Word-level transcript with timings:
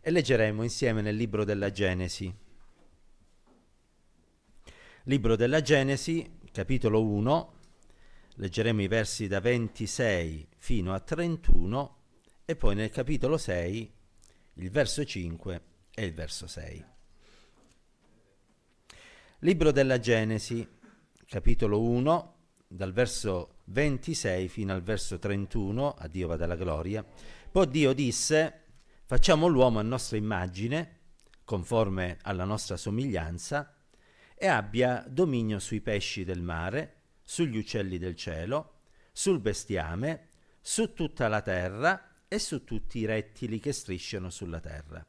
e 0.00 0.10
leggeremo 0.10 0.62
insieme 0.62 1.00
nel 1.00 1.16
libro 1.16 1.44
della 1.44 1.70
Genesi. 1.70 2.32
Libro 5.04 5.36
della 5.36 5.60
Genesi, 5.60 6.38
capitolo 6.52 7.02
1, 7.02 7.52
leggeremo 8.36 8.82
i 8.82 8.88
versi 8.88 9.26
da 9.28 9.40
26 9.40 10.48
fino 10.56 10.94
a 10.94 11.00
31 11.00 11.96
e 12.44 12.56
poi 12.56 12.74
nel 12.74 12.90
capitolo 12.90 13.36
6 13.36 13.92
il 14.54 14.70
verso 14.70 15.04
5 15.04 15.62
e 15.94 16.04
il 16.04 16.12
verso 16.14 16.46
6. 16.46 16.84
Libro 19.40 19.72
della 19.72 19.98
Genesi, 19.98 20.66
capitolo 21.26 21.82
1, 21.82 22.36
dal 22.66 22.92
verso 22.92 23.58
26 23.64 24.48
fino 24.48 24.72
al 24.72 24.82
verso 24.82 25.18
31, 25.18 25.94
a 25.94 26.08
Dio 26.08 26.28
vada 26.28 26.46
la 26.46 26.56
gloria. 26.56 27.04
Poi 27.50 27.68
Dio 27.68 27.92
disse, 27.92 28.63
facciamo 29.06 29.46
l'uomo 29.46 29.78
a 29.78 29.82
nostra 29.82 30.16
immagine, 30.16 31.00
conforme 31.44 32.18
alla 32.22 32.44
nostra 32.44 32.76
somiglianza, 32.76 33.74
e 34.34 34.46
abbia 34.46 35.04
dominio 35.08 35.58
sui 35.58 35.80
pesci 35.80 36.24
del 36.24 36.42
mare, 36.42 37.02
sugli 37.22 37.56
uccelli 37.56 37.98
del 37.98 38.16
cielo, 38.16 38.80
sul 39.12 39.40
bestiame, 39.40 40.28
su 40.60 40.92
tutta 40.92 41.28
la 41.28 41.40
terra 41.40 42.22
e 42.26 42.38
su 42.38 42.64
tutti 42.64 42.98
i 42.98 43.04
rettili 43.04 43.60
che 43.60 43.72
strisciano 43.72 44.30
sulla 44.30 44.60
terra. 44.60 45.06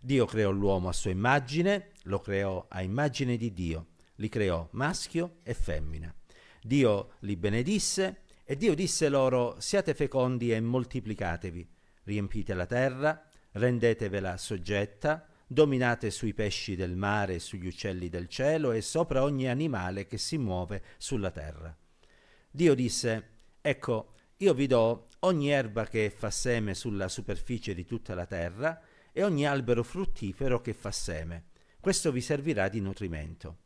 Dio 0.00 0.26
creò 0.26 0.50
l'uomo 0.50 0.88
a 0.88 0.92
sua 0.92 1.10
immagine, 1.10 1.92
lo 2.04 2.20
creò 2.20 2.66
a 2.68 2.82
immagine 2.82 3.36
di 3.36 3.52
Dio, 3.52 3.86
li 4.16 4.28
creò 4.28 4.68
maschio 4.72 5.38
e 5.42 5.54
femmina. 5.54 6.14
Dio 6.60 7.14
li 7.20 7.36
benedisse 7.36 8.22
e 8.44 8.56
Dio 8.56 8.74
disse 8.74 9.08
loro 9.08 9.56
siate 9.58 9.94
fecondi 9.94 10.52
e 10.52 10.60
moltiplicatevi, 10.60 11.68
riempite 12.04 12.54
la 12.54 12.66
terra, 12.66 13.22
rendetevela 13.52 14.36
soggetta, 14.36 15.26
dominate 15.46 16.10
sui 16.10 16.32
pesci 16.32 16.74
del 16.76 16.96
mare 16.96 17.38
sugli 17.38 17.66
uccelli 17.66 18.08
del 18.08 18.28
cielo 18.28 18.72
e 18.72 18.80
sopra 18.80 19.22
ogni 19.22 19.48
animale 19.48 20.06
che 20.06 20.18
si 20.18 20.38
muove 20.38 20.82
sulla 20.96 21.30
terra. 21.30 21.76
Dio 22.50 22.74
disse, 22.74 23.28
ecco, 23.60 24.14
io 24.38 24.54
vi 24.54 24.66
do 24.66 25.08
ogni 25.20 25.50
erba 25.50 25.86
che 25.86 26.10
fa 26.10 26.30
seme 26.30 26.74
sulla 26.74 27.08
superficie 27.08 27.74
di 27.74 27.84
tutta 27.84 28.14
la 28.14 28.26
terra 28.26 28.80
e 29.12 29.22
ogni 29.22 29.46
albero 29.46 29.82
fruttifero 29.82 30.60
che 30.60 30.72
fa 30.72 30.90
seme. 30.90 31.44
Questo 31.80 32.10
vi 32.10 32.20
servirà 32.20 32.68
di 32.68 32.80
nutrimento. 32.80 33.58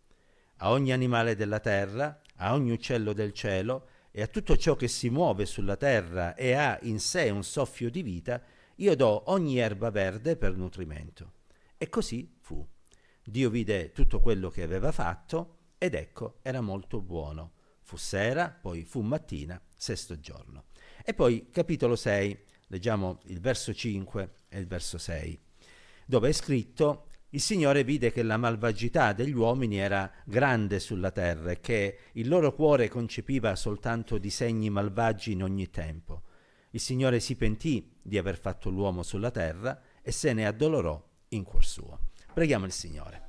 A 0.59 0.71
ogni 0.71 0.93
animale 0.93 1.37
della 1.37 1.61
terra, 1.61 2.21
a 2.37 2.53
ogni 2.53 2.73
uccello 2.73 3.13
del 3.13 3.33
cielo 3.33 3.89
e 4.19 4.23
a 4.23 4.29
tutto 4.29 4.57
ciò 4.57 4.77
che 4.77 4.89
si 4.89 5.11
muove 5.11 5.45
sulla 5.45 5.77
terra 5.77 6.35
e 6.35 6.55
ha 6.55 6.79
in 6.85 7.01
sé 7.01 7.29
un 7.29 7.45
soffio 7.45 7.91
di 7.91 8.03
vita, 8.03 8.43
io 8.77 8.97
do 8.97 9.25
ogni 9.31 9.59
erba 9.59 9.91
verde 9.91 10.39
per 10.39 10.57
nutrimento. 10.57 11.33
E 11.77 11.91
così 11.91 12.35
fu. 12.41 12.67
Dio 13.23 13.51
vide 13.51 13.93
tutto 13.93 14.21
quello 14.21 14.49
che 14.49 14.63
aveva 14.63 14.91
fatto 14.91 15.73
ed 15.77 15.93
ecco 15.93 16.39
era 16.41 16.63
molto 16.63 17.03
buono. 17.03 17.53
Fu 17.83 17.99
sera, 17.99 18.49
poi 18.49 18.85
fu 18.85 19.03
mattina, 19.03 19.61
sesto 19.77 20.19
giorno. 20.19 20.69
E 21.05 21.13
poi 21.13 21.51
capitolo 21.51 21.95
6, 21.95 22.45
leggiamo 22.69 23.21
il 23.25 23.39
verso 23.39 23.75
5 23.75 24.31
e 24.49 24.59
il 24.59 24.67
verso 24.67 24.97
6, 24.97 25.39
dove 26.07 26.31
è 26.31 26.33
scritto 26.33 27.06
il 27.31 27.41
Signore 27.41 27.83
vide 27.83 28.13
che 28.13 28.23
la 28.23 28.37
malvagità 28.37 29.13
degli 29.13 29.35
uomini 29.35 29.79
era 29.79 30.11
grande 30.25 30.79
sulla 30.79 31.11
terra 31.11 31.51
e 31.51 31.61
che 31.61 31.99
il 32.13 32.29
loro 32.29 32.55
cuore 32.55 32.89
concepiva 32.89 33.57
soltanto 33.57 34.19
disegni 34.19 34.71
malvagi 34.71 35.33
in 35.33 35.43
ogni 35.43 35.69
tempo. 35.71 36.23
Il 36.71 36.81
Signore 36.81 37.21
si 37.21 37.37
pentì 37.37 37.91
di 38.01 38.17
aver 38.17 38.39
fatto 38.39 38.71
l'uomo 38.71 39.03
sulla 39.03 39.31
terra 39.31 39.81
e 40.03 40.13
se 40.13 40.33
ne 40.33 40.47
addolorò 40.47 41.03
in 41.29 41.43
cuor 41.43 41.65
suo. 41.65 42.01
Preghiamo 42.33 42.65
il 42.65 42.73
Signore. 42.73 43.27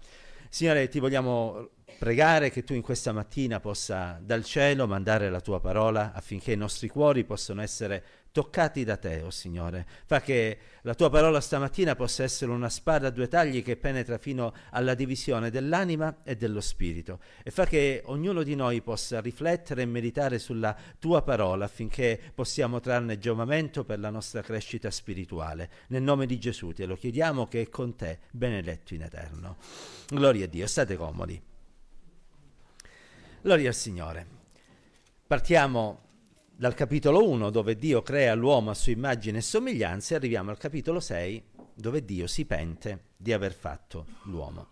Signore, 0.50 0.88
ti 0.90 1.00
vogliamo 1.00 1.70
pregare 1.98 2.52
che 2.52 2.64
tu 2.64 2.74
in 2.74 2.82
questa 2.82 3.12
mattina 3.12 3.60
possa 3.60 4.20
dal 4.22 4.44
cielo 4.44 4.88
mandare 4.88 5.30
la 5.30 5.42
tua 5.42 5.60
parola 5.60 6.14
affinché 6.14 6.52
i 6.52 6.58
nostri 6.58 6.88
cuori 6.88 7.24
possano 7.24 7.62
essere 7.62 8.04
toccati 8.32 8.84
da 8.84 8.98
te, 8.98 9.24
oh 9.24 9.32
Signore. 9.32 9.88
Fa 10.06 10.22
che 10.22 10.60
la 10.82 10.94
tua 10.94 11.10
parola 11.10 11.42
stamattina 11.42 11.96
possa 11.96 12.22
essere 12.22 12.52
una 12.52 12.70
spada 12.70 13.08
a 13.08 13.10
due 13.10 13.28
tagli 13.28 13.64
che 13.64 13.78
penetra 13.78 14.20
fino 14.20 14.54
alla 14.70 14.94
divisione 14.94 15.50
dell'anima 15.50 16.18
e 16.24 16.36
dello 16.36 16.62
spirito 16.62 17.20
e 17.42 17.50
fa 17.50 17.66
che 17.66 18.04
ognuno 18.06 18.44
di 18.44 18.54
noi 18.54 18.82
possa 18.82 19.22
riflettere 19.22 19.82
e 19.82 19.86
meditare 19.86 20.38
sulla 20.38 20.78
tua 21.00 21.24
parola 21.24 21.66
affinché 21.66 22.22
possiamo 22.36 22.80
trarne 22.80 23.18
giovamento 23.18 23.84
per 23.86 23.98
la 23.98 24.12
nostra 24.12 24.42
crescita 24.42 24.92
spirituale. 24.92 25.70
Nel 25.88 26.04
nome 26.04 26.28
di 26.28 26.38
Gesù 26.38 26.74
te 26.74 26.86
lo 26.86 26.96
chiediamo 26.96 27.48
che 27.48 27.62
è 27.62 27.70
con 27.70 27.96
te, 27.96 28.20
benedetto 28.30 28.94
in 28.94 29.02
eterno. 29.02 29.58
Gloria 30.10 30.46
a 30.46 30.48
Dio, 30.48 30.68
state 30.68 30.96
comodi. 30.96 31.56
Gloria 33.42 33.70
al 33.70 33.76
Signore. 33.76 34.28
Partiamo 35.28 36.06
dal 36.56 36.74
capitolo 36.74 37.30
1 37.30 37.52
dove 37.52 37.78
Dio 37.78 38.02
crea 38.02 38.34
l'uomo 38.34 38.72
a 38.72 38.74
sua 38.74 38.92
immagine 38.92 39.38
e 39.38 39.42
somiglianza 39.42 40.14
e 40.14 40.18
arriviamo 40.18 40.50
al 40.50 40.58
capitolo 40.58 41.00
6 41.00 41.44
dove 41.76 42.04
Dio 42.04 42.26
si 42.26 42.46
pente 42.46 43.10
di 43.16 43.32
aver 43.32 43.54
fatto 43.54 44.08
l'uomo. 44.24 44.68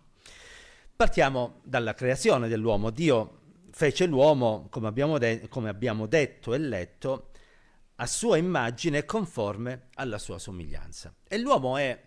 Partiamo 0.96 1.60
dalla 1.62 1.94
creazione 1.94 2.48
dell'uomo. 2.48 2.90
Dio 2.90 3.38
fece 3.70 4.06
l'uomo, 4.06 4.66
come 4.68 4.88
abbiamo, 4.88 5.16
de- 5.18 5.46
come 5.48 5.68
abbiamo 5.68 6.06
detto 6.06 6.52
e 6.52 6.58
letto, 6.58 7.30
a 7.96 8.06
sua 8.06 8.36
immagine 8.36 9.04
conforme 9.04 9.88
alla 9.94 10.18
sua 10.18 10.38
somiglianza. 10.38 11.14
E 11.28 11.38
l'uomo 11.38 11.76
è 11.76 11.98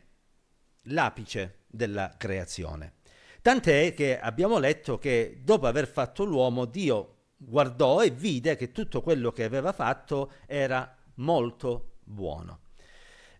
l'apice 0.84 1.60
della 1.68 2.16
creazione. 2.18 2.98
Tant'è 3.42 3.94
che 3.94 4.20
abbiamo 4.20 4.58
letto 4.58 4.98
che 4.98 5.40
dopo 5.44 5.68
aver 5.68 5.88
fatto 5.88 6.24
l'uomo, 6.24 6.66
Dio 6.66 7.16
guardò 7.38 8.02
e 8.02 8.10
vide 8.10 8.56
che 8.56 8.72
tutto 8.72 9.02
quello 9.02 9.32
che 9.32 9.44
aveva 9.44 9.72
fatto 9.72 10.32
era 10.46 10.96
molto 11.16 11.98
buono. 12.04 12.62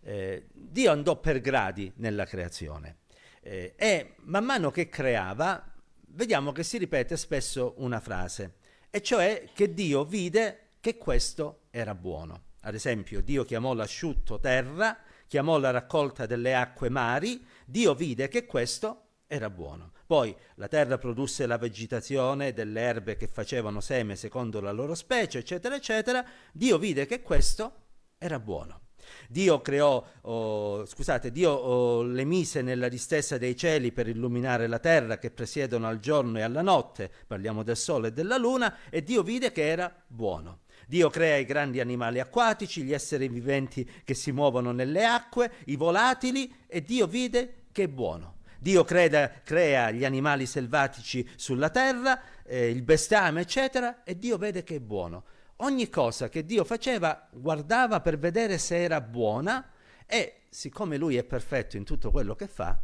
Eh, 0.02 0.46
Dio 0.52 0.90
andò 0.90 1.20
per 1.20 1.40
gradi 1.40 1.92
nella 1.96 2.24
creazione 2.24 3.00
eh, 3.42 3.74
e 3.76 4.14
man 4.22 4.44
mano 4.46 4.70
che 4.70 4.88
creava 4.88 5.70
vediamo 6.12 6.52
che 6.52 6.62
si 6.62 6.78
ripete 6.78 7.16
spesso 7.16 7.74
una 7.78 8.00
frase, 8.00 8.54
e 8.90 9.02
cioè 9.02 9.48
che 9.52 9.72
Dio 9.74 10.04
vide 10.04 10.70
che 10.80 10.96
questo 10.96 11.62
era 11.70 11.94
buono. 11.94 12.44
Ad 12.62 12.74
esempio, 12.74 13.22
Dio 13.22 13.44
chiamò 13.44 13.74
l'asciutto 13.74 14.38
terra, 14.38 14.98
chiamò 15.26 15.58
la 15.58 15.70
raccolta 15.70 16.26
delle 16.26 16.54
acque 16.54 16.88
mari, 16.88 17.44
Dio 17.64 17.94
vide 17.94 18.28
che 18.28 18.46
questo 18.46 19.09
era 19.32 19.48
buono. 19.48 19.92
Poi 20.06 20.34
la 20.56 20.66
terra 20.66 20.98
produsse 20.98 21.46
la 21.46 21.56
vegetazione 21.56 22.52
delle 22.52 22.80
erbe 22.80 23.16
che 23.16 23.28
facevano 23.28 23.80
seme 23.80 24.16
secondo 24.16 24.60
la 24.60 24.72
loro 24.72 24.96
specie, 24.96 25.38
eccetera, 25.38 25.76
eccetera. 25.76 26.24
Dio 26.52 26.78
vide 26.78 27.06
che 27.06 27.22
questo 27.22 27.74
era 28.18 28.40
buono. 28.40 28.80
Dio 29.28 29.60
creò, 29.60 30.04
oh, 30.22 30.84
scusate, 30.84 31.30
Dio 31.30 31.52
oh, 31.52 32.02
le 32.02 32.24
mise 32.24 32.60
nella 32.60 32.88
distesa 32.88 33.38
dei 33.38 33.56
cieli 33.56 33.92
per 33.92 34.08
illuminare 34.08 34.66
la 34.66 34.80
terra 34.80 35.18
che 35.18 35.30
presiedono 35.30 35.86
al 35.86 36.00
giorno 36.00 36.38
e 36.38 36.42
alla 36.42 36.62
notte, 36.62 37.08
parliamo 37.28 37.62
del 37.62 37.76
sole 37.76 38.08
e 38.08 38.12
della 38.12 38.36
luna, 38.36 38.78
e 38.90 39.04
Dio 39.04 39.22
vide 39.22 39.52
che 39.52 39.64
era 39.64 39.94
buono. 40.08 40.62
Dio 40.88 41.08
crea 41.08 41.36
i 41.36 41.44
grandi 41.44 41.78
animali 41.78 42.18
acquatici, 42.18 42.82
gli 42.82 42.92
esseri 42.92 43.28
viventi 43.28 43.88
che 44.02 44.14
si 44.14 44.32
muovono 44.32 44.72
nelle 44.72 45.04
acque, 45.04 45.52
i 45.66 45.76
volatili, 45.76 46.52
e 46.66 46.82
Dio 46.82 47.06
vide 47.06 47.66
che 47.70 47.84
è 47.84 47.88
buono. 47.88 48.38
Dio 48.62 48.84
creda, 48.84 49.30
crea 49.42 49.90
gli 49.90 50.04
animali 50.04 50.44
selvatici 50.44 51.26
sulla 51.34 51.70
terra, 51.70 52.20
eh, 52.44 52.68
il 52.68 52.82
bestiame, 52.82 53.40
eccetera, 53.40 54.02
e 54.04 54.18
Dio 54.18 54.36
vede 54.36 54.62
che 54.64 54.74
è 54.74 54.80
buono. 54.80 55.24
Ogni 55.62 55.88
cosa 55.88 56.28
che 56.28 56.44
Dio 56.44 56.64
faceva 56.64 57.26
guardava 57.32 58.00
per 58.00 58.18
vedere 58.18 58.58
se 58.58 58.82
era 58.82 59.00
buona 59.00 59.70
e 60.04 60.42
siccome 60.50 60.98
lui 60.98 61.16
è 61.16 61.24
perfetto 61.24 61.78
in 61.78 61.84
tutto 61.84 62.10
quello 62.10 62.34
che 62.34 62.48
fa, 62.48 62.78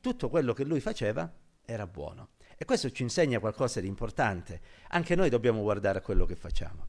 tutto 0.00 0.30
quello 0.30 0.54
che 0.54 0.64
lui 0.64 0.80
faceva 0.80 1.30
era 1.66 1.86
buono. 1.86 2.30
E 2.56 2.64
questo 2.64 2.90
ci 2.90 3.02
insegna 3.02 3.40
qualcosa 3.40 3.78
di 3.80 3.88
importante. 3.88 4.60
Anche 4.88 5.14
noi 5.14 5.28
dobbiamo 5.28 5.60
guardare 5.60 5.98
a 5.98 6.02
quello 6.02 6.24
che 6.24 6.34
facciamo. 6.34 6.88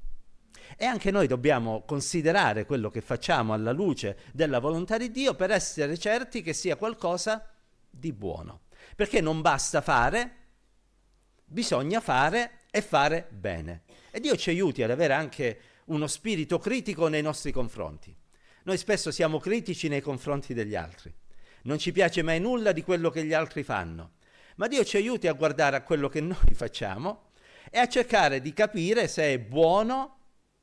E 0.78 0.86
anche 0.86 1.12
noi 1.12 1.28
dobbiamo 1.28 1.84
considerare 1.86 2.66
quello 2.66 2.90
che 2.90 3.02
facciamo 3.02 3.52
alla 3.52 3.74
luce 3.74 4.20
della 4.32 4.60
volontà 4.60 4.98
di 4.98 5.12
Dio 5.12 5.34
per 5.34 5.52
essere 5.52 5.98
certi 5.98 6.42
che 6.42 6.54
sia 6.54 6.78
qualcosa 6.78 7.46
di 7.92 8.14
buono. 8.14 8.62
Perché 8.96 9.22
non 9.22 9.42
basta 9.42 9.82
fare, 9.82 10.38
bisogna 11.46 12.00
fare 12.00 12.62
e 12.72 12.82
fare 12.82 13.28
bene. 13.30 13.84
E 14.10 14.20
Dio 14.20 14.36
ci 14.36 14.50
aiuti 14.50 14.82
ad 14.82 14.90
avere 14.90 15.14
anche 15.14 15.60
uno 15.86 16.08
spirito 16.08 16.58
critico 16.58 17.08
nei 17.08 17.22
nostri 17.22 17.52
confronti. 17.52 18.16
Noi 18.64 18.78
spesso 18.78 19.12
siamo 19.12 19.40
critici 19.40 19.88
nei 19.88 20.02
confronti 20.02 20.54
degli 20.54 20.76
altri. 20.76 21.14
Non 21.64 21.78
ci 21.78 21.92
piace 21.92 22.22
mai 22.22 22.40
nulla 22.40 22.72
di 22.72 22.82
quello 22.82 23.10
che 23.10 23.24
gli 23.24 23.34
altri 23.34 23.64
fanno. 23.64 24.14
Ma 24.56 24.68
Dio 24.68 24.84
ci 24.84 24.98
aiuti 24.98 25.28
a 25.28 25.34
guardare 25.34 25.76
a 25.76 25.84
quello 25.84 26.10
che 26.10 26.22
noi 26.22 26.38
facciamo 26.54 27.30
e 27.70 27.78
a 27.80 27.88
cercare 27.88 28.42
di 28.42 28.54
capire 28.54 29.08
se 29.08 29.34
è 29.34 29.40
buono 29.40 30.18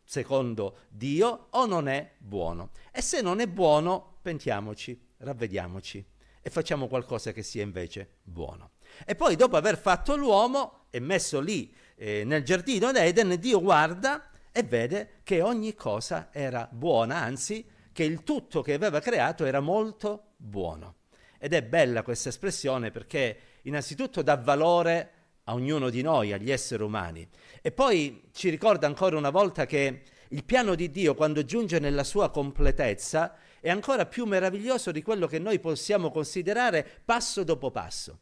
secondo 0.04 0.78
Dio 0.88 1.48
o 1.50 1.66
non 1.66 1.88
è 1.88 2.14
buono. 2.18 2.70
E 2.90 3.02
se 3.02 3.20
non 3.20 3.40
è 3.40 3.46
buono, 3.46 4.18
pentiamoci 4.22 5.06
ravvediamoci 5.18 6.04
e 6.42 6.50
facciamo 6.50 6.88
qualcosa 6.88 7.32
che 7.32 7.42
sia 7.42 7.62
invece 7.62 8.16
buono. 8.22 8.72
E 9.04 9.14
poi 9.14 9.36
dopo 9.36 9.56
aver 9.56 9.78
fatto 9.78 10.16
l'uomo 10.16 10.86
e 10.90 11.00
messo 11.00 11.40
lì 11.40 11.74
eh, 11.96 12.24
nel 12.24 12.42
giardino 12.42 12.92
d'Eden, 12.92 13.38
Dio 13.38 13.60
guarda 13.60 14.30
e 14.52 14.62
vede 14.62 15.20
che 15.22 15.42
ogni 15.42 15.74
cosa 15.74 16.28
era 16.32 16.68
buona, 16.70 17.16
anzi 17.16 17.66
che 17.92 18.04
il 18.04 18.22
tutto 18.22 18.62
che 18.62 18.74
aveva 18.74 19.00
creato 19.00 19.44
era 19.44 19.60
molto 19.60 20.34
buono. 20.36 20.96
Ed 21.38 21.52
è 21.52 21.62
bella 21.62 22.02
questa 22.02 22.28
espressione 22.28 22.90
perché 22.90 23.38
innanzitutto 23.62 24.22
dà 24.22 24.36
valore 24.36 25.12
a 25.44 25.54
ognuno 25.54 25.90
di 25.90 26.02
noi, 26.02 26.32
agli 26.32 26.50
esseri 26.50 26.82
umani, 26.82 27.26
e 27.62 27.72
poi 27.72 28.28
ci 28.32 28.50
ricorda 28.50 28.86
ancora 28.86 29.16
una 29.16 29.30
volta 29.30 29.64
che 29.66 30.02
il 30.28 30.44
piano 30.44 30.74
di 30.74 30.90
Dio, 30.90 31.14
quando 31.14 31.44
giunge 31.44 31.78
nella 31.78 32.04
sua 32.04 32.30
completezza, 32.30 33.36
è 33.60 33.70
ancora 33.70 34.06
più 34.06 34.24
meraviglioso 34.24 34.92
di 34.92 35.02
quello 35.02 35.26
che 35.26 35.38
noi 35.38 35.58
possiamo 35.58 36.10
considerare 36.10 36.86
passo 37.04 37.44
dopo 37.44 37.70
passo. 37.70 38.20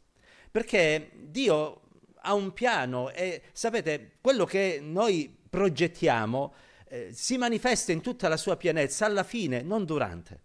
Perché 0.50 1.11
Dio 1.14 1.82
ha 2.20 2.35
un 2.35 2.53
piano 2.53 3.11
e 3.11 3.43
sapete, 3.53 4.12
quello 4.20 4.44
che 4.44 4.79
noi 4.82 5.35
progettiamo 5.49 6.55
eh, 6.88 7.11
si 7.12 7.37
manifesta 7.37 7.93
in 7.93 8.00
tutta 8.00 8.29
la 8.29 8.37
sua 8.37 8.56
pienezza 8.56 9.06
alla 9.06 9.25
fine, 9.25 9.62
non 9.62 9.85
durante. 9.85 10.41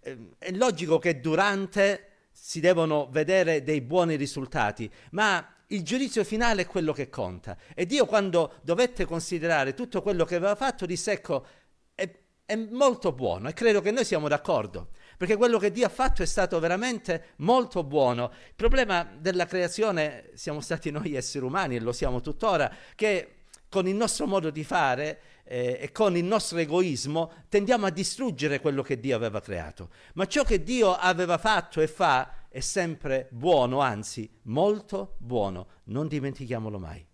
Eh, 0.00 0.28
è 0.38 0.50
logico 0.52 0.98
che 0.98 1.20
durante 1.20 2.08
si 2.30 2.60
devono 2.60 3.08
vedere 3.10 3.62
dei 3.62 3.80
buoni 3.80 4.16
risultati, 4.16 4.90
ma 5.10 5.53
il 5.74 5.82
giudizio 5.82 6.24
finale 6.24 6.62
è 6.62 6.66
quello 6.66 6.92
che 6.92 7.10
conta. 7.10 7.56
E 7.74 7.86
Dio 7.86 8.06
quando 8.06 8.54
dovette 8.62 9.04
considerare 9.04 9.74
tutto 9.74 10.02
quello 10.02 10.24
che 10.24 10.36
aveva 10.36 10.54
fatto 10.54 10.86
disse 10.86 11.12
ecco, 11.12 11.46
è, 11.94 12.08
è 12.46 12.56
molto 12.56 13.12
buono 13.12 13.48
e 13.48 13.52
credo 13.52 13.80
che 13.80 13.90
noi 13.90 14.04
siamo 14.04 14.28
d'accordo, 14.28 14.90
perché 15.16 15.36
quello 15.36 15.58
che 15.58 15.70
Dio 15.70 15.86
ha 15.86 15.90
fatto 15.90 16.22
è 16.22 16.26
stato 16.26 16.58
veramente 16.60 17.32
molto 17.36 17.82
buono. 17.82 18.30
Il 18.46 18.54
problema 18.54 19.08
della 19.18 19.46
creazione 19.46 20.30
siamo 20.34 20.60
stati 20.60 20.90
noi 20.90 21.14
esseri 21.14 21.44
umani 21.44 21.76
e 21.76 21.80
lo 21.80 21.92
siamo 21.92 22.20
tuttora, 22.20 22.72
che 22.94 23.30
con 23.68 23.88
il 23.88 23.96
nostro 23.96 24.26
modo 24.26 24.50
di 24.50 24.62
fare 24.62 25.20
eh, 25.44 25.78
e 25.80 25.92
con 25.92 26.16
il 26.16 26.24
nostro 26.24 26.58
egoismo 26.58 27.32
tendiamo 27.48 27.86
a 27.86 27.90
distruggere 27.90 28.60
quello 28.60 28.82
che 28.82 28.98
Dio 28.98 29.14
aveva 29.14 29.40
creato. 29.40 29.90
Ma 30.14 30.26
ciò 30.26 30.42
che 30.42 30.62
Dio 30.62 30.94
aveva 30.94 31.38
fatto 31.38 31.80
e 31.80 31.86
fa 31.86 32.46
è 32.48 32.60
sempre 32.60 33.28
buono, 33.30 33.80
anzi 33.80 34.30
molto 34.42 35.16
buono. 35.18 35.68
Non 35.84 36.08
dimentichiamolo 36.08 36.78
mai. 36.78 37.06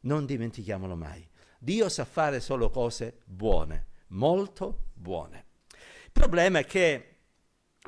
Non 0.00 0.26
dimentichiamolo 0.26 0.94
mai. 0.94 1.26
Dio 1.58 1.88
sa 1.88 2.04
fare 2.04 2.40
solo 2.40 2.70
cose 2.70 3.22
buone, 3.24 3.86
molto 4.08 4.90
buone. 4.92 5.46
Il 6.04 6.12
problema 6.12 6.58
è 6.60 6.64
che 6.64 7.16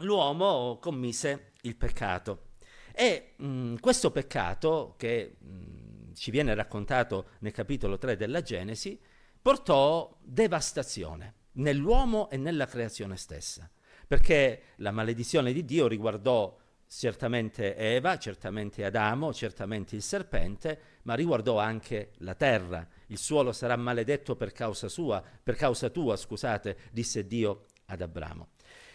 l'uomo 0.01 0.79
commise 0.81 1.53
il 1.63 1.77
peccato 1.77 2.47
e 2.93 3.35
mh, 3.37 3.47
mm, 3.47 3.75
questo 3.77 4.11
peccato 4.11 4.95
che 4.97 5.37
mh, 5.39 5.49
mm, 5.49 6.13
ci 6.15 6.31
viene 6.31 6.55
raccontato 6.55 7.29
nel 7.41 7.53
capitolo 7.53 7.99
3 7.99 8.17
della 8.17 8.43
Genesi 8.43 9.01
portò 9.41 10.17
devastazione 10.21 11.35
nell'uomo 11.53 12.31
e 12.31 12.37
nella 12.37 12.67
creazione 12.67 13.17
stessa 13.17 13.69
perché 14.09 14.63
la 14.77 14.91
maledizione 14.91 15.53
di 15.53 15.67
Dio 15.67 15.87
riguardò 15.87 16.57
certamente 16.89 17.77
Eva, 17.77 18.17
certamente 18.17 18.83
Adamo, 18.83 19.35
certamente 19.35 19.95
il 19.95 20.03
serpente, 20.03 20.81
ma 21.03 21.13
riguardò 21.13 21.59
anche 21.59 22.13
la 22.21 22.35
terra. 22.35 22.89
Il 23.09 23.19
suolo 23.19 23.53
sarà 23.53 23.77
maledetto 23.77 24.35
per 24.35 24.53
causa 24.53 24.89
sua, 24.89 25.23
per 25.43 25.57
causa 25.57 25.91
tua, 25.91 26.17
scusate, 26.17 26.79
disse 26.91 27.27
Dio 27.27 27.67
ad 27.85 28.01
Abramo. 28.01 28.49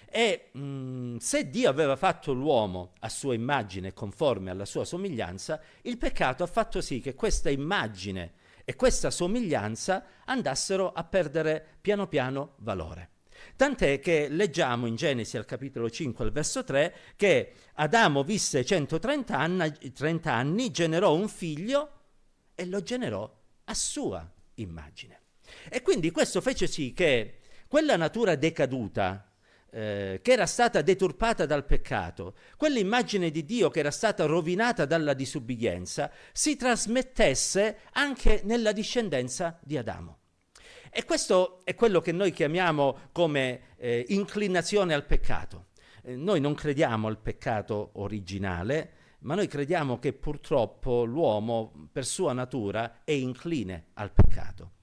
E 0.10 0.50
mh, 0.52 0.60
mm, 0.60 1.18
se 1.18 1.48
Dio 1.48 1.70
aveva 1.70 1.96
fatto 1.96 2.34
l'uomo 2.34 2.94
a 3.02 3.10
sua 3.10 3.36
immagine, 3.36 3.94
conforme 3.94 4.50
alla 4.50 4.66
sua 4.66 4.84
somiglianza, 4.84 5.62
il 5.84 6.00
peccato 6.00 6.42
ha 6.42 6.48
fatto 6.48 6.82
sì 6.82 7.02
che 7.02 7.14
questa 7.14 7.52
immagine 7.52 8.34
e 8.66 8.76
questa 8.76 9.10
somiglianza 9.12 10.06
andassero 10.26 10.92
a 10.92 11.04
perdere 11.04 11.78
piano 11.82 12.08
piano 12.08 12.56
valore. 12.60 13.10
Tant'è 13.56 14.00
che 14.00 14.28
leggiamo 14.30 14.86
in 14.86 14.96
Genesi 14.96 15.38
al 15.38 15.46
capitolo 15.46 15.90
5 15.90 16.24
al 16.24 16.32
verso 16.32 16.64
3 16.64 16.96
che 17.16 17.54
Adamo 17.76 18.24
visse 18.24 18.64
130 18.64 19.38
anni, 19.38 19.92
30 19.92 20.32
anni, 20.32 20.72
generò 20.72 21.14
un 21.14 21.28
figlio 21.28 21.92
e 22.56 22.66
lo 22.66 22.82
generò 22.82 23.32
a 23.66 23.74
sua 23.74 24.30
immagine. 24.56 25.22
E 25.70 25.82
quindi 25.82 26.12
questo 26.12 26.42
fece 26.42 26.68
sì 26.68 26.94
che 26.94 27.40
quella 27.68 27.96
natura 27.96 28.36
decaduta, 28.36 29.33
eh, 29.74 30.20
che 30.22 30.32
era 30.32 30.46
stata 30.46 30.84
deturpata 30.84 31.48
dal 31.48 31.66
peccato, 31.66 32.36
quell'immagine 32.58 33.32
di 33.32 33.44
Dio 33.44 33.70
che 33.70 33.80
era 33.80 33.90
stata 33.90 34.26
rovinata 34.26 34.86
dalla 34.86 35.14
disubbidienza, 35.16 36.12
si 36.32 36.56
trasmettesse 36.56 37.80
anche 37.94 38.42
nella 38.44 38.72
discendenza 38.72 39.60
di 39.64 39.76
Adamo. 39.76 40.20
E 40.92 41.06
questo 41.06 41.62
è 41.64 41.74
quello 41.74 42.02
che 42.02 42.12
noi 42.12 42.32
chiamiamo 42.32 43.10
come 43.12 43.74
eh, 43.78 44.06
inclinazione 44.10 44.94
al 44.94 45.06
peccato. 45.06 45.70
Eh, 46.04 46.16
noi 46.16 46.40
non 46.40 46.54
crediamo 46.54 47.08
al 47.08 47.18
peccato 47.18 47.94
originale, 47.94 48.92
ma 49.22 49.34
noi 49.34 49.48
crediamo 49.48 49.98
che 49.98 50.14
purtroppo 50.14 51.04
l'uomo 51.04 51.90
per 51.92 52.06
sua 52.06 52.34
natura 52.34 53.02
è 53.04 53.12
incline 53.12 53.88
al 53.94 54.12
peccato. 54.12 54.74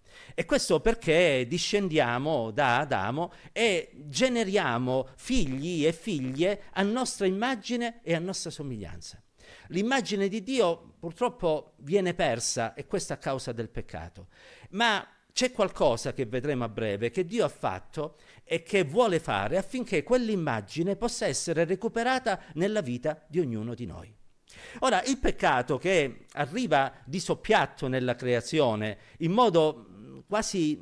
E 0.41 0.47
questo 0.47 0.81
perché 0.81 1.45
discendiamo 1.47 2.51
da 2.51 2.79
Adamo 2.79 3.31
e 3.53 3.91
generiamo 3.93 5.09
figli 5.17 5.87
e 5.87 5.93
figlie 5.93 6.63
a 6.73 6.83
nostra 6.83 7.27
immagine 7.27 8.01
e 8.03 8.15
a 8.15 8.19
nostra 8.19 8.49
somiglianza. 8.49 9.23
L'immagine 9.67 10.29
di 10.29 10.43
Dio 10.43 10.95
purtroppo 10.99 11.75
viene 11.81 12.15
persa 12.15 12.73
e 12.73 12.87
questo 12.87 13.13
a 13.13 13.19
causa 13.19 13.53
del 13.53 13.69
peccato. 13.69 14.29
Ma 14.71 15.07
c'è 15.31 15.53
qualcosa 15.53 16.15
che 16.15 16.25
vedremo 16.25 16.65
a 16.65 16.71
breve 16.71 17.11
che 17.11 17.27
Dio 17.27 17.45
ha 17.45 17.51
fatto 17.51 18.17
e 18.43 18.63
che 18.63 18.83
vuole 18.85 19.21
fare 19.21 19.59
affinché 19.59 20.03
quell'immagine 20.03 20.97
possa 20.97 21.27
essere 21.27 21.67
recuperata 21.67 22.45
nella 22.55 22.81
vita 22.81 23.27
di 23.29 23.41
ognuno 23.41 23.75
di 23.75 23.85
noi. 23.85 24.11
Ora, 24.81 25.03
il 25.05 25.19
peccato 25.19 25.79
che 25.79 26.27
arriva 26.33 26.93
di 27.05 27.21
soppiatto 27.21 27.89
nella 27.89 28.15
creazione 28.15 28.99
in 29.19 29.33
modo 29.33 29.90
quasi 30.31 30.79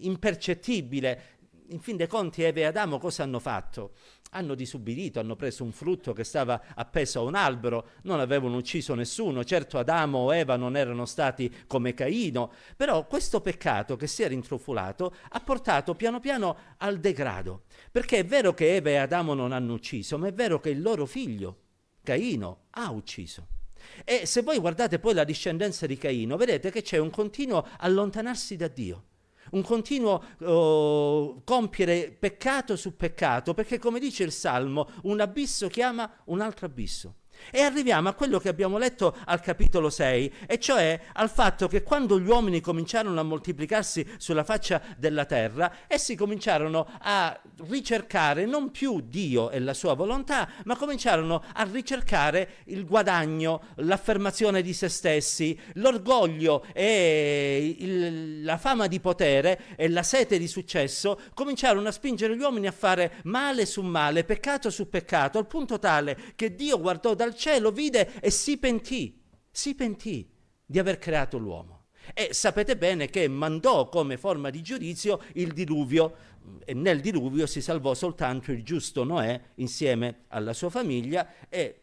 impercettibile, 0.00 1.36
in 1.70 1.80
fin 1.80 1.96
dei 1.96 2.06
conti 2.06 2.42
Eve 2.42 2.60
e 2.60 2.64
Adamo 2.64 2.98
cosa 2.98 3.22
hanno 3.22 3.40
fatto? 3.40 3.92
hanno 4.32 4.54
disubbidito, 4.54 5.20
hanno 5.20 5.36
preso 5.36 5.64
un 5.64 5.72
frutto 5.72 6.12
che 6.12 6.22
stava 6.22 6.62
appeso 6.74 7.20
a 7.20 7.22
un 7.22 7.34
albero, 7.34 7.88
non 8.02 8.20
avevano 8.20 8.56
ucciso 8.56 8.94
nessuno, 8.94 9.44
certo 9.44 9.78
Adamo 9.78 10.18
o 10.18 10.34
Eva 10.34 10.56
non 10.56 10.76
erano 10.76 11.06
stati 11.06 11.50
come 11.66 11.94
Caino, 11.94 12.52
però 12.76 13.06
questo 13.06 13.40
peccato 13.40 13.96
che 13.96 14.06
si 14.06 14.22
era 14.22 14.34
intrufolato 14.34 15.14
ha 15.30 15.40
portato 15.40 15.94
piano 15.94 16.20
piano 16.20 16.56
al 16.76 16.98
degrado, 16.98 17.62
perché 17.90 18.18
è 18.18 18.24
vero 18.26 18.52
che 18.52 18.76
Eva 18.76 18.90
e 18.90 18.96
Adamo 18.96 19.32
non 19.34 19.52
hanno 19.52 19.72
ucciso, 19.72 20.18
ma 20.18 20.28
è 20.28 20.32
vero 20.34 20.60
che 20.60 20.68
il 20.68 20.82
loro 20.82 21.06
figlio, 21.06 21.56
Caino, 22.02 22.64
ha 22.70 22.90
ucciso. 22.90 23.57
E 24.04 24.26
se 24.26 24.42
voi 24.42 24.58
guardate 24.58 24.98
poi 24.98 25.14
la 25.14 25.24
discendenza 25.24 25.86
di 25.86 25.96
Caino, 25.96 26.36
vedete 26.36 26.70
che 26.70 26.82
c'è 26.82 26.98
un 26.98 27.10
continuo 27.10 27.66
allontanarsi 27.78 28.56
da 28.56 28.68
Dio 28.68 29.04
un 29.50 29.62
continuo 29.62 30.22
uh, 30.40 31.42
compiere 31.44 32.14
peccato 32.18 32.76
su 32.76 32.96
peccato, 32.96 33.54
perché 33.54 33.78
come 33.78 33.98
dice 33.98 34.24
il 34.24 34.32
Salmo, 34.32 34.90
un 35.04 35.20
abisso 35.20 35.68
chiama 35.68 36.10
un 36.26 36.40
altro 36.40 36.66
abisso. 36.66 37.14
E 37.50 37.60
arriviamo 37.62 38.08
a 38.08 38.14
quello 38.14 38.38
che 38.38 38.48
abbiamo 38.48 38.78
letto 38.78 39.16
al 39.24 39.40
capitolo 39.40 39.90
6, 39.90 40.32
e 40.46 40.58
cioè 40.58 41.00
al 41.14 41.30
fatto 41.30 41.68
che 41.68 41.82
quando 41.82 42.18
gli 42.18 42.28
uomini 42.28 42.60
cominciarono 42.60 43.18
a 43.18 43.22
moltiplicarsi 43.22 44.06
sulla 44.18 44.44
faccia 44.44 44.80
della 44.96 45.24
terra, 45.24 45.72
essi 45.86 46.14
cominciarono 46.14 46.86
a 47.00 47.38
ricercare 47.68 48.46
non 48.46 48.70
più 48.70 49.00
Dio 49.00 49.50
e 49.50 49.60
la 49.60 49.74
sua 49.74 49.94
volontà, 49.94 50.48
ma 50.64 50.76
cominciarono 50.76 51.42
a 51.54 51.62
ricercare 51.70 52.56
il 52.64 52.84
guadagno, 52.84 53.62
l'affermazione 53.76 54.62
di 54.62 54.72
se 54.72 54.88
stessi, 54.88 55.58
l'orgoglio 55.74 56.64
e 56.72 57.76
il, 57.78 58.44
la 58.44 58.58
fama 58.58 58.86
di 58.86 59.00
potere 59.00 59.60
e 59.76 59.88
la 59.88 60.02
sete 60.02 60.38
di 60.38 60.48
successo, 60.48 61.20
cominciarono 61.34 61.88
a 61.88 61.92
spingere 61.92 62.36
gli 62.36 62.40
uomini 62.40 62.66
a 62.66 62.72
fare 62.72 63.14
male 63.24 63.66
su 63.66 63.82
male, 63.82 64.24
peccato 64.24 64.70
su 64.70 64.88
peccato, 64.88 65.38
al 65.38 65.46
punto 65.46 65.78
tale 65.78 66.16
che 66.34 66.54
Dio 66.54 66.78
guardò 66.80 67.14
dal 67.28 67.36
cielo, 67.36 67.70
vide 67.70 68.20
e 68.20 68.30
si 68.30 68.58
pentì, 68.58 69.22
si 69.50 69.74
pentì 69.74 70.28
di 70.64 70.78
aver 70.78 70.98
creato 70.98 71.38
l'uomo. 71.38 71.86
E 72.14 72.32
sapete 72.32 72.76
bene 72.76 73.10
che 73.10 73.28
mandò 73.28 73.88
come 73.88 74.16
forma 74.16 74.48
di 74.48 74.62
giudizio 74.62 75.22
il 75.34 75.52
diluvio 75.52 76.16
e 76.64 76.72
nel 76.72 77.00
diluvio 77.00 77.46
si 77.46 77.60
salvò 77.60 77.92
soltanto 77.92 78.50
il 78.50 78.64
giusto 78.64 79.04
Noè 79.04 79.38
insieme 79.56 80.24
alla 80.28 80.54
sua 80.54 80.70
famiglia 80.70 81.28
e 81.50 81.82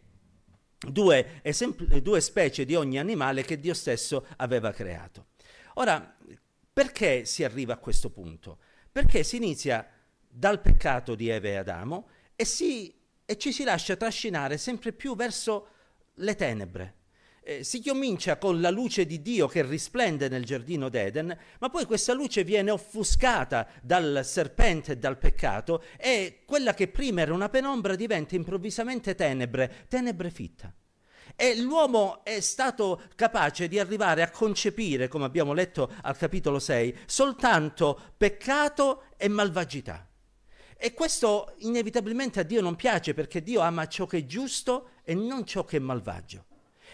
due, 0.79 1.41
esempl- 1.43 2.01
due 2.01 2.21
specie 2.21 2.65
di 2.65 2.73
ogni 2.73 2.97
animale 2.97 3.43
che 3.43 3.59
Dio 3.59 3.75
stesso 3.75 4.25
aveva 4.37 4.71
creato. 4.71 5.27
Ora, 5.75 6.17
perché 6.73 7.25
si 7.25 7.43
arriva 7.43 7.73
a 7.73 7.77
questo 7.77 8.09
punto? 8.09 8.57
Perché 8.91 9.23
si 9.23 9.35
inizia 9.35 9.87
dal 10.27 10.59
peccato 10.59 11.13
di 11.13 11.29
Eva 11.29 11.47
e 11.47 11.55
Adamo 11.55 12.07
e, 12.35 12.45
si, 12.45 12.93
e 13.25 13.37
ci 13.37 13.51
si 13.51 13.63
lascia 13.63 13.95
trascinare 13.95 14.57
sempre 14.57 14.93
più 14.93 15.15
verso 15.15 15.67
le 16.15 16.35
tenebre. 16.35 16.93
Eh, 17.47 17.63
si 17.63 17.83
comincia 17.83 18.37
con 18.37 18.59
la 18.59 18.71
luce 18.71 19.05
di 19.05 19.21
Dio 19.21 19.47
che 19.47 19.63
risplende 19.63 20.29
nel 20.29 20.43
giardino 20.43 20.89
d'Eden, 20.89 21.37
ma 21.59 21.69
poi 21.69 21.85
questa 21.85 22.13
luce 22.13 22.43
viene 22.43 22.71
offuscata 22.71 23.67
dal 23.83 24.21
serpente 24.23 24.93
e 24.93 24.97
dal 24.97 25.19
peccato 25.19 25.83
e 25.97 26.41
quella 26.45 26.73
che 26.73 26.87
prima 26.87 27.21
era 27.21 27.33
una 27.33 27.49
penombra 27.49 27.95
diventa 27.95 28.33
improvvisamente 28.33 29.13
tenebre, 29.13 29.85
tenebre 29.87 30.31
fitta. 30.31 30.73
E 31.35 31.59
l'uomo 31.59 32.23
è 32.23 32.39
stato 32.39 33.03
capace 33.15 33.67
di 33.67 33.77
arrivare 33.77 34.23
a 34.23 34.31
concepire, 34.31 35.07
come 35.07 35.25
abbiamo 35.25 35.53
letto 35.53 35.91
al 36.01 36.17
capitolo 36.17 36.57
6, 36.57 36.97
soltanto 37.05 38.13
peccato 38.17 39.03
e 39.17 39.27
malvagità. 39.27 40.07
E 40.85 40.93
questo 40.93 41.55
inevitabilmente 41.61 42.41
a 42.41 42.43
Dio 42.43 42.61
non 42.61 42.75
piace 42.75 43.15
perché 43.15 43.41
Dio 43.41 43.61
ama 43.61 43.87
ciò 43.87 44.05
che 44.05 44.19
è 44.19 44.25
giusto 44.27 44.89
e 45.03 45.15
non 45.15 45.43
ciò 45.43 45.65
che 45.65 45.77
è 45.77 45.79
malvagio. 45.79 46.45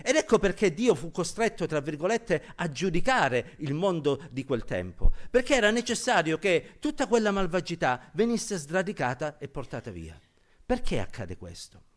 Ed 0.02 0.16
ecco 0.16 0.40
perché 0.40 0.74
Dio 0.74 0.96
fu 0.96 1.12
costretto, 1.12 1.66
tra 1.66 1.82
virgolette, 1.82 2.54
a 2.56 2.72
giudicare 2.72 3.56
il 3.58 3.74
mondo 3.74 4.24
di 4.32 4.46
quel 4.46 4.64
tempo, 4.64 5.12
perché 5.30 5.56
era 5.56 5.72
necessario 5.72 6.38
che 6.38 6.78
tutta 6.80 7.06
quella 7.06 7.32
malvagità 7.32 8.10
venisse 8.14 8.56
sradicata 8.56 9.38
e 9.38 9.50
portata 9.50 9.92
via. 9.92 10.18
Perché 10.66 11.02
accade 11.02 11.36
questo? 11.36 11.91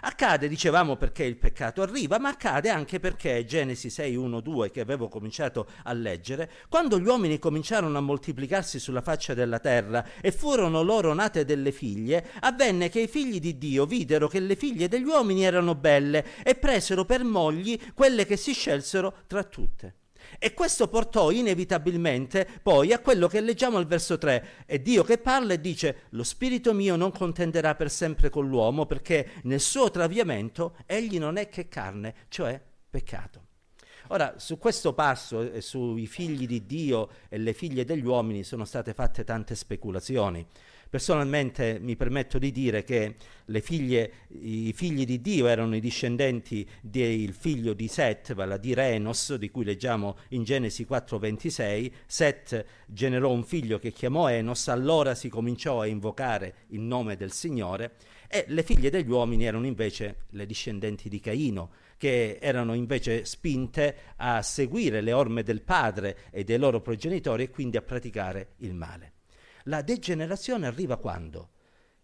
Accade, 0.00 0.48
dicevamo, 0.48 0.96
perché 0.96 1.24
il 1.24 1.36
peccato 1.36 1.82
arriva, 1.82 2.18
ma 2.18 2.30
accade 2.30 2.68
anche 2.68 3.00
perché, 3.00 3.44
Genesi 3.44 3.90
6, 3.90 4.14
1, 4.14 4.40
2, 4.40 4.70
che 4.70 4.80
avevo 4.80 5.08
cominciato 5.08 5.66
a 5.84 5.92
leggere, 5.92 6.50
quando 6.68 6.98
gli 6.98 7.06
uomini 7.06 7.38
cominciarono 7.38 7.96
a 7.98 8.02
moltiplicarsi 8.02 8.78
sulla 8.78 9.02
faccia 9.02 9.34
della 9.34 9.58
terra 9.58 10.04
e 10.20 10.32
furono 10.32 10.82
loro 10.82 11.14
nate 11.14 11.44
delle 11.44 11.72
figlie, 11.72 12.30
avvenne 12.40 12.88
che 12.88 13.00
i 13.00 13.08
figli 13.08 13.40
di 13.40 13.58
Dio 13.58 13.86
videro 13.86 14.28
che 14.28 14.40
le 14.40 14.56
figlie 14.56 14.88
degli 14.88 15.06
uomini 15.06 15.44
erano 15.44 15.74
belle 15.74 16.24
e 16.42 16.54
presero 16.54 17.04
per 17.04 17.24
mogli 17.24 17.78
quelle 17.94 18.26
che 18.26 18.36
si 18.36 18.52
scelsero 18.52 19.22
tra 19.26 19.42
tutte. 19.44 19.94
E 20.38 20.54
questo 20.54 20.88
portò 20.88 21.30
inevitabilmente 21.30 22.46
poi 22.62 22.92
a 22.92 22.98
quello 22.98 23.28
che 23.28 23.40
leggiamo 23.40 23.78
al 23.78 23.86
verso 23.86 24.18
3. 24.18 24.64
È 24.66 24.78
Dio 24.78 25.02
che 25.02 25.18
parla 25.18 25.54
e 25.54 25.60
dice, 25.60 26.04
lo 26.10 26.24
spirito 26.24 26.72
mio 26.72 26.96
non 26.96 27.12
contenderà 27.12 27.74
per 27.74 27.90
sempre 27.90 28.30
con 28.30 28.48
l'uomo 28.48 28.86
perché 28.86 29.30
nel 29.42 29.60
suo 29.60 29.90
traviamento 29.90 30.76
egli 30.86 31.18
non 31.18 31.36
è 31.36 31.48
che 31.48 31.68
carne, 31.68 32.14
cioè 32.28 32.60
peccato. 32.88 33.44
Ora, 34.08 34.34
su 34.38 34.56
questo 34.58 34.92
passo 34.92 35.40
e 35.52 35.60
sui 35.60 36.06
figli 36.06 36.46
di 36.46 36.64
Dio 36.64 37.08
e 37.28 37.38
le 37.38 37.52
figlie 37.52 37.84
degli 37.84 38.04
uomini 38.04 38.44
sono 38.44 38.64
state 38.64 38.94
fatte 38.94 39.24
tante 39.24 39.56
speculazioni. 39.56 40.46
Personalmente 40.88 41.78
mi 41.80 41.96
permetto 41.96 42.38
di 42.38 42.52
dire 42.52 42.84
che 42.84 43.16
figlie, 43.60 44.12
i 44.40 44.72
figli 44.72 45.04
di 45.04 45.20
Dio 45.20 45.46
erano 45.46 45.74
i 45.74 45.80
discendenti 45.80 46.66
del 46.80 47.32
figlio 47.32 47.72
di 47.72 47.88
Set, 47.88 48.34
vale 48.34 48.54
a 48.54 48.58
dire 48.58 48.90
Enos, 48.90 49.34
di 49.34 49.50
cui 49.50 49.64
leggiamo 49.64 50.16
in 50.30 50.44
Genesi 50.44 50.86
4:26. 50.88 51.92
Set 52.06 52.64
generò 52.86 53.30
un 53.30 53.44
figlio 53.44 53.78
che 53.78 53.92
chiamò 53.92 54.28
Enos, 54.30 54.68
allora 54.68 55.14
si 55.14 55.28
cominciò 55.28 55.80
a 55.80 55.86
invocare 55.86 56.54
il 56.68 56.80
nome 56.80 57.16
del 57.16 57.32
Signore 57.32 57.96
e 58.28 58.44
le 58.48 58.62
figlie 58.62 58.90
degli 58.90 59.10
uomini 59.10 59.44
erano 59.44 59.66
invece 59.66 60.24
le 60.30 60.46
discendenti 60.46 61.08
di 61.08 61.20
Caino, 61.20 61.70
che 61.96 62.38
erano 62.40 62.74
invece 62.74 63.24
spinte 63.24 63.96
a 64.16 64.42
seguire 64.42 65.00
le 65.00 65.12
orme 65.12 65.42
del 65.42 65.62
padre 65.62 66.16
e 66.30 66.44
dei 66.44 66.58
loro 66.58 66.80
progenitori 66.80 67.44
e 67.44 67.50
quindi 67.50 67.76
a 67.76 67.82
praticare 67.82 68.54
il 68.58 68.74
male. 68.74 69.12
La 69.68 69.82
degenerazione 69.82 70.66
arriva 70.66 70.96
quando 70.96 71.50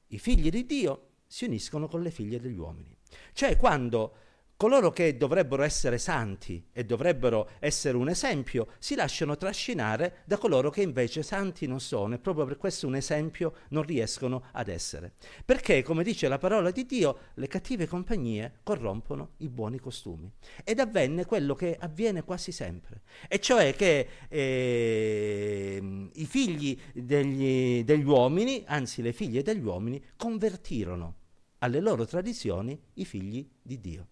i 0.09 0.19
figli 0.19 0.50
di 0.50 0.66
Dio 0.66 1.11
si 1.26 1.45
uniscono 1.45 1.88
con 1.88 2.02
le 2.02 2.11
figlie 2.11 2.40
degli 2.40 2.59
uomini. 2.59 2.97
Cioè 3.33 3.57
quando 3.57 4.14
coloro 4.56 4.90
che 4.90 5.16
dovrebbero 5.16 5.62
essere 5.62 5.99
santi 5.99 6.64
e 6.73 6.85
dovrebbero 6.85 7.50
essere 7.59 7.97
un 7.97 8.09
esempio 8.09 8.68
si 8.78 8.94
lasciano 8.94 9.37
trascinare 9.37 10.18
da 10.25 10.38
coloro 10.38 10.71
che 10.71 10.82
invece 10.82 11.23
santi 11.23 11.66
non 11.66 11.80
sono 11.80 12.14
e 12.14 12.18
proprio 12.18 12.47
per 12.47 12.59
questo 12.59 12.87
un 12.87 12.94
esempio 12.94 13.54
non 13.71 13.82
riescono 13.82 14.44
ad 14.52 14.68
essere. 14.68 15.14
Perché, 15.44 15.82
come 15.82 16.04
dice 16.04 16.28
la 16.28 16.38
parola 16.38 16.71
di 16.71 16.87
Dio, 16.87 17.18
le 17.35 17.49
cattive 17.49 17.87
compagnie 17.87 18.61
corrompono 18.62 19.32
i 19.38 19.49
buoni 19.49 19.80
costumi. 19.80 20.30
Ed 20.62 20.78
avvenne 20.78 21.25
quello 21.25 21.54
che 21.54 21.76
avviene 21.78 22.23
quasi 22.23 22.52
sempre, 22.52 23.02
e 23.28 23.40
cioè 23.40 23.75
che 23.75 24.09
eh, 24.28 26.09
i 26.12 26.26
figli 26.26 26.78
degli, 26.92 27.82
degli 27.85 28.04
uomini, 28.04 28.62
anzi 28.66 29.02
le 29.02 29.12
figlie 29.12 29.42
degli 29.42 29.64
uomini, 29.64 30.02
convertirono 30.16 31.16
alle 31.59 31.80
loro 31.80 32.04
tradizioni 32.06 32.80
i 32.94 33.04
figli 33.04 33.49
di 33.61 33.80
Dio. 33.80 34.06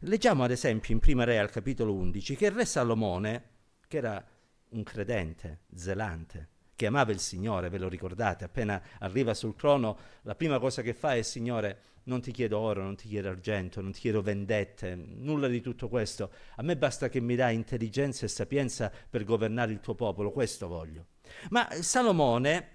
Leggiamo 0.00 0.44
ad 0.44 0.50
esempio 0.50 0.92
in 0.92 1.00
Prima 1.00 1.24
Re 1.24 1.38
al 1.38 1.50
capitolo 1.50 1.94
11 1.94 2.36
che 2.36 2.46
il 2.46 2.52
re 2.52 2.64
Salomone, 2.64 3.44
che 3.88 3.96
era 3.96 4.24
un 4.70 4.82
credente, 4.82 5.60
zelante, 5.74 6.48
che 6.76 6.86
amava 6.86 7.12
il 7.12 7.20
Signore, 7.20 7.70
ve 7.70 7.78
lo 7.78 7.88
ricordate, 7.88 8.44
appena 8.44 8.80
arriva 8.98 9.32
sul 9.34 9.56
trono, 9.56 9.98
la 10.22 10.34
prima 10.34 10.58
cosa 10.58 10.82
che 10.82 10.92
fa 10.92 11.14
è 11.14 11.22
Signore, 11.22 11.82
non 12.04 12.20
ti 12.20 12.30
chiedo 12.30 12.58
oro, 12.58 12.82
non 12.82 12.96
ti 12.96 13.08
chiedo 13.08 13.28
argento, 13.28 13.80
non 13.80 13.92
ti 13.92 14.00
chiedo 14.00 14.22
vendette, 14.22 14.94
nulla 14.94 15.48
di 15.48 15.60
tutto 15.60 15.88
questo. 15.88 16.30
A 16.56 16.62
me 16.62 16.76
basta 16.76 17.08
che 17.08 17.20
mi 17.20 17.34
dai 17.34 17.54
intelligenza 17.54 18.24
e 18.24 18.28
sapienza 18.28 18.92
per 19.10 19.24
governare 19.24 19.72
il 19.72 19.80
tuo 19.80 19.94
popolo, 19.94 20.30
questo 20.30 20.68
voglio. 20.68 21.06
Ma 21.50 21.68
Salomone 21.80 22.70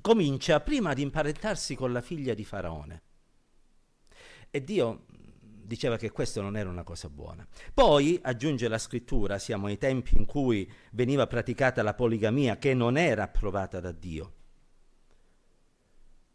comincia 0.00 0.60
prima 0.60 0.90
ad 0.90 0.98
imparentarsi 0.98 1.74
con 1.74 1.92
la 1.92 2.00
figlia 2.00 2.34
di 2.34 2.44
Faraone. 2.44 3.02
E 4.50 4.62
Dio 4.62 5.06
diceva 5.66 5.96
che 5.96 6.10
questo 6.10 6.40
non 6.40 6.56
era 6.56 6.70
una 6.70 6.84
cosa 6.84 7.08
buona. 7.08 7.46
Poi, 7.74 8.18
aggiunge 8.22 8.68
la 8.68 8.78
scrittura, 8.78 9.38
siamo 9.38 9.66
ai 9.66 9.78
tempi 9.78 10.16
in 10.16 10.24
cui 10.24 10.70
veniva 10.92 11.26
praticata 11.26 11.82
la 11.82 11.94
poligamia 11.94 12.56
che 12.56 12.74
non 12.74 12.96
era 12.96 13.24
approvata 13.24 13.80
da 13.80 13.92
Dio. 13.92 14.32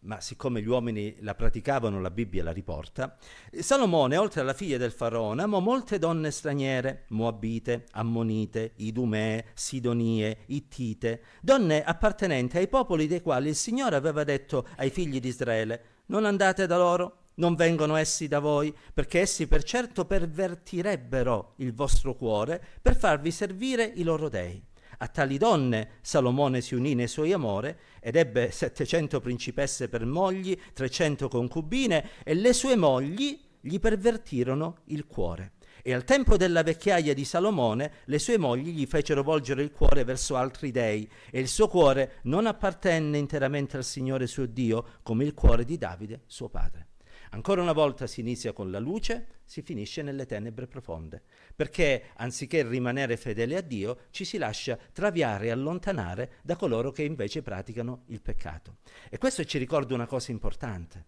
Ma 0.03 0.19
siccome 0.19 0.63
gli 0.63 0.67
uomini 0.67 1.15
la 1.19 1.35
praticavano, 1.35 2.01
la 2.01 2.09
Bibbia 2.09 2.43
la 2.43 2.51
riporta, 2.51 3.17
Salomone, 3.51 4.17
oltre 4.17 4.41
alla 4.41 4.55
figlia 4.55 4.77
del 4.77 4.91
faraone, 4.91 5.43
amò 5.43 5.59
molte 5.59 5.99
donne 5.99 6.31
straniere, 6.31 7.05
moabite, 7.09 7.85
ammonite, 7.91 8.73
idumee, 8.77 9.49
sidonie, 9.53 10.39
ittite, 10.47 11.21
donne 11.39 11.83
appartenenti 11.83 12.57
ai 12.57 12.67
popoli 12.67 13.05
dei 13.05 13.21
quali 13.21 13.49
il 13.49 13.55
Signore 13.55 13.95
aveva 13.95 14.23
detto 14.23 14.67
ai 14.77 14.89
figli 14.89 15.19
di 15.19 15.27
Israele, 15.27 15.83
non 16.07 16.25
andate 16.25 16.65
da 16.65 16.77
loro, 16.77 17.20
non 17.41 17.55
vengono 17.55 17.95
essi 17.95 18.27
da 18.27 18.37
voi, 18.37 18.71
perché 18.93 19.21
essi 19.21 19.47
per 19.47 19.63
certo 19.63 20.05
pervertirebbero 20.05 21.55
il 21.57 21.73
vostro 21.73 22.13
cuore 22.15 22.63
per 22.79 22.95
farvi 22.95 23.31
servire 23.31 23.83
i 23.83 24.03
loro 24.03 24.29
dei. 24.29 24.63
A 24.99 25.07
tali 25.07 25.39
donne 25.39 25.93
Salomone 26.01 26.61
si 26.61 26.75
unì 26.75 26.93
nei 26.93 27.07
suoi 27.07 27.33
amori 27.33 27.75
ed 27.99 28.15
ebbe 28.15 28.51
settecento 28.51 29.19
principesse 29.19 29.89
per 29.89 30.05
mogli, 30.05 30.55
trecento 30.73 31.27
concubine 31.29 32.11
e 32.23 32.35
le 32.35 32.53
sue 32.53 32.75
mogli 32.75 33.41
gli 33.59 33.79
pervertirono 33.79 34.81
il 34.85 35.07
cuore. 35.07 35.53
E 35.81 35.95
al 35.95 36.03
tempo 36.03 36.37
della 36.37 36.61
vecchiaia 36.61 37.15
di 37.15 37.25
Salomone 37.25 37.91
le 38.05 38.19
sue 38.19 38.37
mogli 38.37 38.69
gli 38.69 38.85
fecero 38.85 39.23
volgere 39.23 39.63
il 39.63 39.71
cuore 39.71 40.03
verso 40.03 40.35
altri 40.35 40.69
dei 40.69 41.09
e 41.31 41.39
il 41.39 41.47
suo 41.47 41.67
cuore 41.67 42.19
non 42.25 42.45
appartenne 42.45 43.17
interamente 43.17 43.77
al 43.77 43.83
Signore 43.83 44.27
suo 44.27 44.45
Dio 44.45 44.99
come 45.01 45.23
il 45.23 45.33
cuore 45.33 45.65
di 45.65 45.79
Davide 45.79 46.21
suo 46.27 46.47
padre. 46.47 46.90
Ancora 47.33 47.61
una 47.61 47.71
volta 47.71 48.07
si 48.07 48.19
inizia 48.19 48.51
con 48.51 48.71
la 48.71 48.79
luce, 48.79 49.39
si 49.45 49.61
finisce 49.61 50.01
nelle 50.01 50.25
tenebre 50.25 50.67
profonde, 50.67 51.21
perché 51.55 52.09
anziché 52.15 52.67
rimanere 52.67 53.15
fedeli 53.15 53.55
a 53.55 53.61
Dio, 53.61 53.99
ci 54.11 54.25
si 54.25 54.37
lascia 54.37 54.77
traviare 54.91 55.45
e 55.45 55.51
allontanare 55.51 56.33
da 56.43 56.57
coloro 56.57 56.91
che 56.91 57.03
invece 57.03 57.41
praticano 57.41 58.03
il 58.07 58.21
peccato. 58.21 58.79
E 59.09 59.17
questo 59.17 59.45
ci 59.45 59.57
ricorda 59.57 59.93
una 59.93 60.07
cosa 60.07 60.31
importante. 60.31 61.05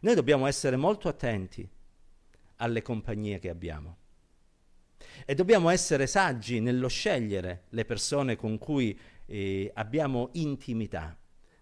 Noi 0.00 0.14
dobbiamo 0.14 0.46
essere 0.46 0.76
molto 0.76 1.08
attenti 1.08 1.68
alle 2.56 2.80
compagnie 2.80 3.38
che 3.38 3.50
abbiamo. 3.50 3.96
E 5.26 5.34
dobbiamo 5.34 5.68
essere 5.68 6.06
saggi 6.06 6.60
nello 6.60 6.88
scegliere 6.88 7.64
le 7.70 7.84
persone 7.84 8.34
con 8.34 8.56
cui 8.56 8.98
eh, 9.26 9.70
abbiamo 9.74 10.30
intimità. 10.32 11.19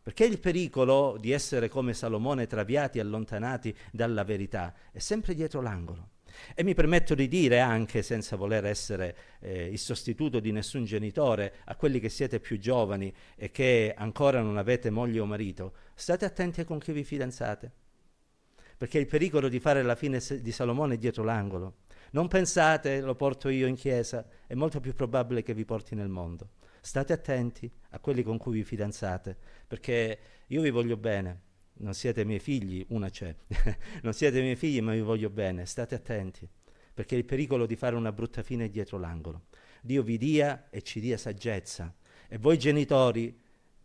Perché 0.08 0.24
il 0.24 0.40
pericolo 0.40 1.18
di 1.20 1.32
essere 1.32 1.68
come 1.68 1.92
Salomone 1.92 2.46
traviati 2.46 2.98
allontanati 2.98 3.76
dalla 3.92 4.24
verità 4.24 4.72
è 4.90 5.00
sempre 5.00 5.34
dietro 5.34 5.60
l'angolo. 5.60 6.12
E 6.54 6.64
mi 6.64 6.72
permetto 6.72 7.14
di 7.14 7.28
dire 7.28 7.60
anche, 7.60 8.00
senza 8.00 8.34
voler 8.34 8.64
essere 8.64 9.14
eh, 9.40 9.66
il 9.66 9.78
sostituto 9.78 10.40
di 10.40 10.50
nessun 10.50 10.86
genitore, 10.86 11.56
a 11.66 11.76
quelli 11.76 12.00
che 12.00 12.08
siete 12.08 12.40
più 12.40 12.58
giovani 12.58 13.12
e 13.36 13.50
che 13.50 13.92
ancora 13.94 14.40
non 14.40 14.56
avete 14.56 14.88
moglie 14.88 15.20
o 15.20 15.26
marito, 15.26 15.74
state 15.94 16.24
attenti 16.24 16.64
con 16.64 16.78
chi 16.78 16.92
vi 16.92 17.04
fidanzate. 17.04 17.70
Perché 18.78 18.98
il 18.98 19.06
pericolo 19.06 19.50
di 19.50 19.60
fare 19.60 19.82
la 19.82 19.94
fine 19.94 20.22
di 20.40 20.52
Salomone 20.52 20.94
è 20.94 20.96
dietro 20.96 21.22
l'angolo. 21.22 21.80
Non 22.12 22.28
pensate, 22.28 23.02
lo 23.02 23.14
porto 23.14 23.50
io 23.50 23.66
in 23.66 23.74
chiesa, 23.74 24.26
è 24.46 24.54
molto 24.54 24.80
più 24.80 24.94
probabile 24.94 25.42
che 25.42 25.52
vi 25.52 25.66
porti 25.66 25.94
nel 25.94 26.08
mondo. 26.08 26.48
State 26.80 27.12
attenti 27.12 27.70
a 27.90 27.98
quelli 27.98 28.22
con 28.22 28.38
cui 28.38 28.54
vi 28.54 28.64
fidanzate, 28.64 29.36
perché 29.66 30.18
io 30.46 30.62
vi 30.62 30.70
voglio 30.70 30.96
bene, 30.96 31.40
non 31.78 31.94
siete 31.94 32.24
miei 32.24 32.40
figli, 32.40 32.84
una 32.88 33.08
c'è, 33.08 33.34
non 34.02 34.12
siete 34.12 34.40
miei 34.40 34.56
figli 34.56 34.80
ma 34.80 34.92
vi 34.92 35.00
voglio 35.00 35.30
bene, 35.30 35.66
state 35.66 35.94
attenti, 35.94 36.48
perché 36.94 37.16
il 37.16 37.24
pericolo 37.24 37.66
di 37.66 37.76
fare 37.76 37.96
una 37.96 38.12
brutta 38.12 38.42
fine 38.42 38.66
è 38.66 38.68
dietro 38.70 38.98
l'angolo. 38.98 39.46
Dio 39.82 40.02
vi 40.02 40.18
dia 40.18 40.68
e 40.70 40.82
ci 40.82 41.00
dia 41.00 41.16
saggezza. 41.16 41.94
E 42.28 42.38
voi 42.38 42.58
genitori, 42.58 43.40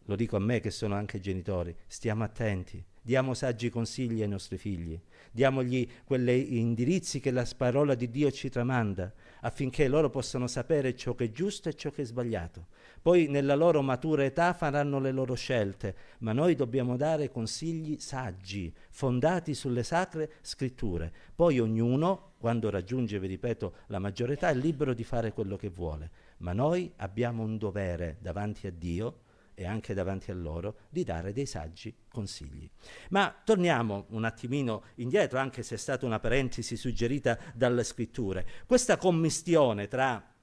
lo 0.05 0.15
dico 0.15 0.35
a 0.35 0.39
me 0.39 0.59
che 0.59 0.71
sono 0.71 0.95
anche 0.95 1.19
genitori, 1.19 1.75
stiamo 1.87 2.23
attenti, 2.23 2.83
diamo 3.03 3.33
saggi 3.33 3.69
consigli 3.69 4.21
ai 4.21 4.29
nostri 4.29 4.57
figli, 4.57 4.99
diamogli 5.29 5.87
quegli 6.05 6.55
indirizzi 6.55 7.19
che 7.19 7.31
la 7.31 7.45
parola 7.55 7.95
di 7.95 8.09
Dio 8.09 8.31
ci 8.31 8.49
tramanda, 8.49 9.13
affinché 9.41 9.89
loro 9.89 10.09
possano 10.09 10.47
sapere 10.47 10.95
ciò 10.95 11.13
che 11.13 11.25
è 11.25 11.31
giusto 11.31 11.67
e 11.67 11.75
ciò 11.75 11.91
che 11.91 12.03
è 12.03 12.05
sbagliato. 12.05 12.67
Poi 13.01 13.27
nella 13.27 13.55
loro 13.55 13.81
matura 13.81 14.23
età 14.23 14.53
faranno 14.53 14.99
le 14.99 15.11
loro 15.11 15.33
scelte, 15.33 15.95
ma 16.19 16.31
noi 16.31 16.55
dobbiamo 16.55 16.95
dare 16.95 17.29
consigli 17.29 17.99
saggi, 17.99 18.73
fondati 18.89 19.53
sulle 19.53 19.83
sacre 19.83 20.31
scritture. 20.41 21.11
Poi 21.35 21.59
ognuno, 21.59 22.31
quando 22.37 22.69
raggiunge, 22.69 23.19
vi 23.19 23.27
ripeto, 23.27 23.73
la 23.87 23.99
maggiore 23.99 24.33
età, 24.33 24.49
è 24.49 24.55
libero 24.55 24.93
di 24.93 25.03
fare 25.03 25.33
quello 25.33 25.57
che 25.57 25.67
vuole, 25.67 26.09
ma 26.37 26.53
noi 26.53 26.89
abbiamo 26.97 27.43
un 27.43 27.57
dovere 27.57 28.17
davanti 28.21 28.67
a 28.67 28.71
Dio 28.71 29.22
e 29.55 29.65
anche 29.65 29.93
davanti 29.93 30.31
a 30.31 30.35
loro 30.35 30.77
di 30.89 31.03
dare 31.03 31.33
dei 31.33 31.45
saggi 31.45 31.95
consigli. 32.09 32.69
Ma 33.09 33.35
torniamo 33.43 34.05
un 34.09 34.25
attimino 34.25 34.83
indietro, 34.95 35.39
anche 35.39 35.63
se 35.63 35.75
è 35.75 35.77
stata 35.77 36.05
una 36.05 36.19
parentesi 36.19 36.75
suggerita 36.75 37.37
dalle 37.53 37.83
scritture. 37.83 38.45
Questa 38.65 38.97
commistione 38.97 39.87
tra 39.87 40.33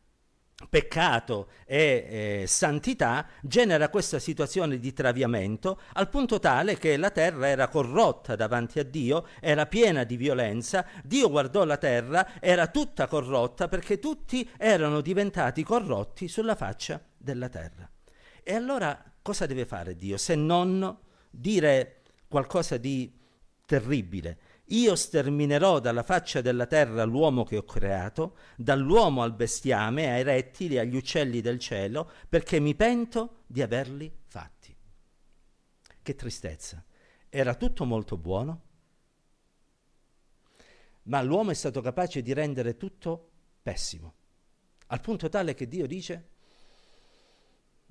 peccato 0.69 1.49
e 1.65 2.43
eh, 2.43 2.47
santità 2.47 3.27
genera 3.41 3.89
questa 3.89 4.19
situazione 4.19 4.79
di 4.79 4.93
traviamento 4.93 5.81
al 5.95 6.09
punto 6.09 6.39
tale 6.39 6.77
che 6.77 6.97
la 6.97 7.11
terra 7.11 7.49
era 7.49 7.69
corrotta 7.69 8.37
davanti 8.37 8.79
a 8.79 8.85
Dio, 8.85 9.27
era 9.41 9.67
piena 9.67 10.05
di 10.05 10.17
violenza, 10.17 10.85
Dio 11.03 11.31
guardò 11.31 11.65
la 11.65 11.77
terra, 11.77 12.41
era 12.41 12.67
tutta 12.67 13.07
corrotta 13.07 13.69
perché 13.69 13.99
tutti 13.99 14.49
erano 14.59 15.01
diventati 15.01 15.63
corrotti 15.63 16.29
sulla 16.29 16.55
faccia 16.55 17.01
della 17.17 17.49
terra. 17.49 17.91
E 18.43 18.55
allora 18.55 19.03
cosa 19.23 19.47
deve 19.47 19.67
fare 19.67 19.97
Dio 19.97 20.17
se 20.17 20.35
non 20.35 20.99
dire 21.31 22.03
qualcosa 22.29 22.77
di 22.77 23.13
terribile? 23.65 24.39
Io 24.71 24.95
sterminerò 24.95 25.81
dalla 25.81 26.05
faccia 26.05 26.41
della 26.41 26.67
terra 26.67 27.03
l'uomo 27.05 27.45
che 27.45 27.57
ho 27.57 27.65
creato, 27.65 28.37
dall'uomo 28.57 29.23
al 29.23 29.35
bestiame, 29.35 30.13
ai 30.13 30.23
rettili, 30.23 30.79
agli 30.79 30.95
uccelli 30.95 31.41
del 31.41 31.59
cielo, 31.59 32.11
perché 32.29 32.61
mi 32.61 32.77
pento 32.77 33.43
di 33.47 33.63
averli 33.63 34.13
fatti. 34.27 34.77
Che 36.03 36.15
tristezza. 36.15 36.85
Era 37.29 37.57
tutto 37.57 37.85
molto 37.85 38.17
buono, 38.17 38.63
ma 41.05 41.21
l'uomo 41.23 41.51
è 41.51 41.55
stato 41.55 41.81
capace 41.81 42.23
di 42.23 42.33
rendere 42.33 42.77
tutto 42.77 43.31
pessimo, 43.63 44.15
al 44.89 45.01
punto 45.01 45.29
tale 45.29 45.55
che 45.55 45.67
Dio 45.67 45.87
dice 45.87 46.29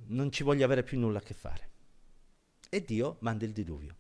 non 0.08 0.32
ci 0.32 0.44
voglio 0.44 0.66
avere 0.66 0.84
più 0.84 1.00
nulla 1.00 1.20
a 1.20 1.22
che 1.22 1.34
fare. 1.34 1.70
E 2.70 2.84
Dio 2.84 3.18
manda 3.20 3.46
il 3.46 3.52
diluvio. 3.52 3.96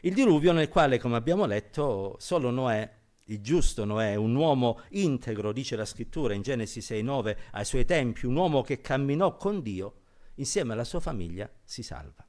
Il 0.00 0.14
diluvio 0.14 0.52
nel 0.52 0.68
quale, 0.68 0.98
come 0.98 1.16
abbiamo 1.16 1.44
letto, 1.46 2.16
solo 2.18 2.50
Noè, 2.50 2.90
il 3.26 3.40
giusto 3.40 3.84
Noè, 3.84 4.14
un 4.14 4.34
uomo 4.34 4.80
integro, 4.90 5.52
dice 5.52 5.76
la 5.76 5.84
scrittura 5.84 6.34
in 6.34 6.42
Genesi 6.42 6.80
6-9, 6.80 7.36
ai 7.52 7.64
suoi 7.64 7.84
tempi, 7.84 8.26
un 8.26 8.36
uomo 8.36 8.62
che 8.62 8.80
camminò 8.80 9.36
con 9.36 9.62
Dio, 9.62 10.00
insieme 10.36 10.72
alla 10.72 10.84
sua 10.84 11.00
famiglia, 11.00 11.50
si 11.64 11.82
salva. 11.82 12.26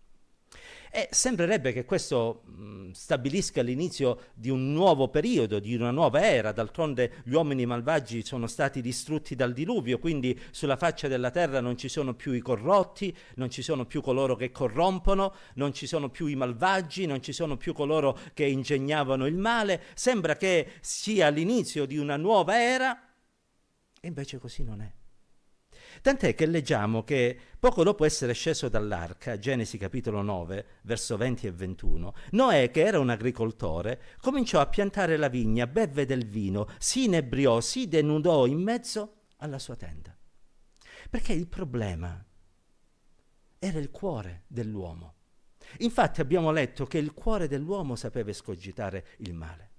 E 0.95 1.07
sembrerebbe 1.09 1.73
che 1.73 1.85
questo 1.85 2.43
mh, 2.45 2.91
stabilisca 2.91 3.63
l'inizio 3.63 4.25
di 4.35 4.51
un 4.51 4.71
nuovo 4.73 5.07
periodo, 5.07 5.57
di 5.57 5.73
una 5.73 5.89
nuova 5.89 6.21
era. 6.21 6.51
D'altronde 6.51 7.13
gli 7.23 7.33
uomini 7.33 7.65
malvagi 7.65 8.23
sono 8.23 8.45
stati 8.45 8.79
distrutti 8.79 9.33
dal 9.33 9.53
diluvio, 9.53 9.97
quindi 9.97 10.39
sulla 10.51 10.77
faccia 10.77 11.07
della 11.07 11.31
terra 11.31 11.61
non 11.61 11.79
ci 11.79 11.89
sono 11.89 12.13
più 12.13 12.33
i 12.33 12.41
corrotti, 12.41 13.11
non 13.37 13.49
ci 13.49 13.63
sono 13.63 13.87
più 13.87 14.03
coloro 14.03 14.35
che 14.35 14.51
corrompono, 14.51 15.33
non 15.55 15.73
ci 15.73 15.87
sono 15.87 16.11
più 16.11 16.27
i 16.27 16.35
malvagi, 16.35 17.07
non 17.07 17.23
ci 17.23 17.33
sono 17.33 17.57
più 17.57 17.73
coloro 17.73 18.15
che 18.35 18.45
ingegnavano 18.45 19.25
il 19.25 19.35
male. 19.35 19.81
Sembra 19.95 20.37
che 20.37 20.73
sia 20.81 21.29
l'inizio 21.29 21.87
di 21.87 21.97
una 21.97 22.17
nuova 22.17 22.61
era, 22.61 22.95
e 23.99 24.07
invece 24.07 24.37
così 24.37 24.63
non 24.63 24.81
è. 24.81 25.02
Tant'è 26.03 26.35
che 26.35 26.45
leggiamo 26.45 27.05
che 27.05 27.39
poco 27.57 27.81
dopo 27.81 28.03
essere 28.03 28.33
sceso 28.33 28.67
dall'arca, 28.67 29.39
Genesi 29.39 29.77
capitolo 29.77 30.21
9, 30.21 30.65
verso 30.81 31.15
20 31.15 31.47
e 31.47 31.51
21, 31.53 32.13
Noè, 32.31 32.71
che 32.71 32.83
era 32.83 32.99
un 32.99 33.09
agricoltore, 33.09 34.01
cominciò 34.19 34.59
a 34.59 34.67
piantare 34.67 35.15
la 35.15 35.29
vigna, 35.29 35.65
bevve 35.65 36.05
del 36.05 36.25
vino, 36.25 36.67
si 36.77 37.05
inebriò, 37.05 37.61
si 37.61 37.87
denudò 37.87 38.45
in 38.47 38.61
mezzo 38.61 39.27
alla 39.37 39.59
sua 39.59 39.77
tenda. 39.77 40.13
Perché 41.09 41.31
il 41.31 41.47
problema 41.47 42.21
era 43.57 43.79
il 43.79 43.89
cuore 43.89 44.43
dell'uomo. 44.47 45.13
Infatti 45.77 46.19
abbiamo 46.19 46.51
letto 46.51 46.85
che 46.85 46.97
il 46.97 47.13
cuore 47.13 47.47
dell'uomo 47.47 47.95
sapeva 47.95 48.29
escogitare 48.29 49.05
il 49.19 49.33
male. 49.33 49.71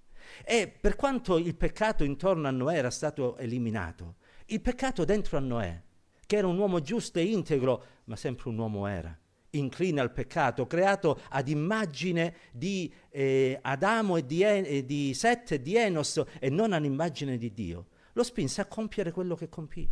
E 0.42 0.68
per 0.68 0.96
quanto 0.96 1.36
il 1.36 1.54
peccato 1.54 2.02
intorno 2.02 2.48
a 2.48 2.50
Noè 2.50 2.78
era 2.78 2.90
stato 2.90 3.36
eliminato, 3.36 4.16
il 4.46 4.62
peccato 4.62 5.04
dentro 5.04 5.36
a 5.36 5.40
Noè 5.40 5.83
che 6.26 6.36
era 6.36 6.46
un 6.46 6.58
uomo 6.58 6.80
giusto 6.80 7.18
e 7.18 7.24
integro, 7.24 7.84
ma 8.04 8.16
sempre 8.16 8.48
un 8.48 8.58
uomo 8.58 8.86
era, 8.86 9.16
incline 9.50 10.00
al 10.00 10.12
peccato, 10.12 10.66
creato 10.66 11.20
ad 11.30 11.48
immagine 11.48 12.34
di 12.52 12.92
eh, 13.10 13.58
Adamo 13.60 14.16
e 14.16 14.26
di, 14.26 14.42
en- 14.42 14.64
e 14.66 14.84
di 14.84 15.14
Set 15.14 15.52
e 15.52 15.62
di 15.62 15.76
Enos 15.76 16.22
e 16.38 16.50
non 16.50 16.72
ad 16.72 16.84
immagine 16.84 17.36
di 17.36 17.52
Dio. 17.52 17.86
Lo 18.12 18.22
spinse 18.22 18.60
a 18.60 18.66
compiere 18.66 19.10
quello 19.10 19.34
che 19.34 19.48
compì. 19.48 19.88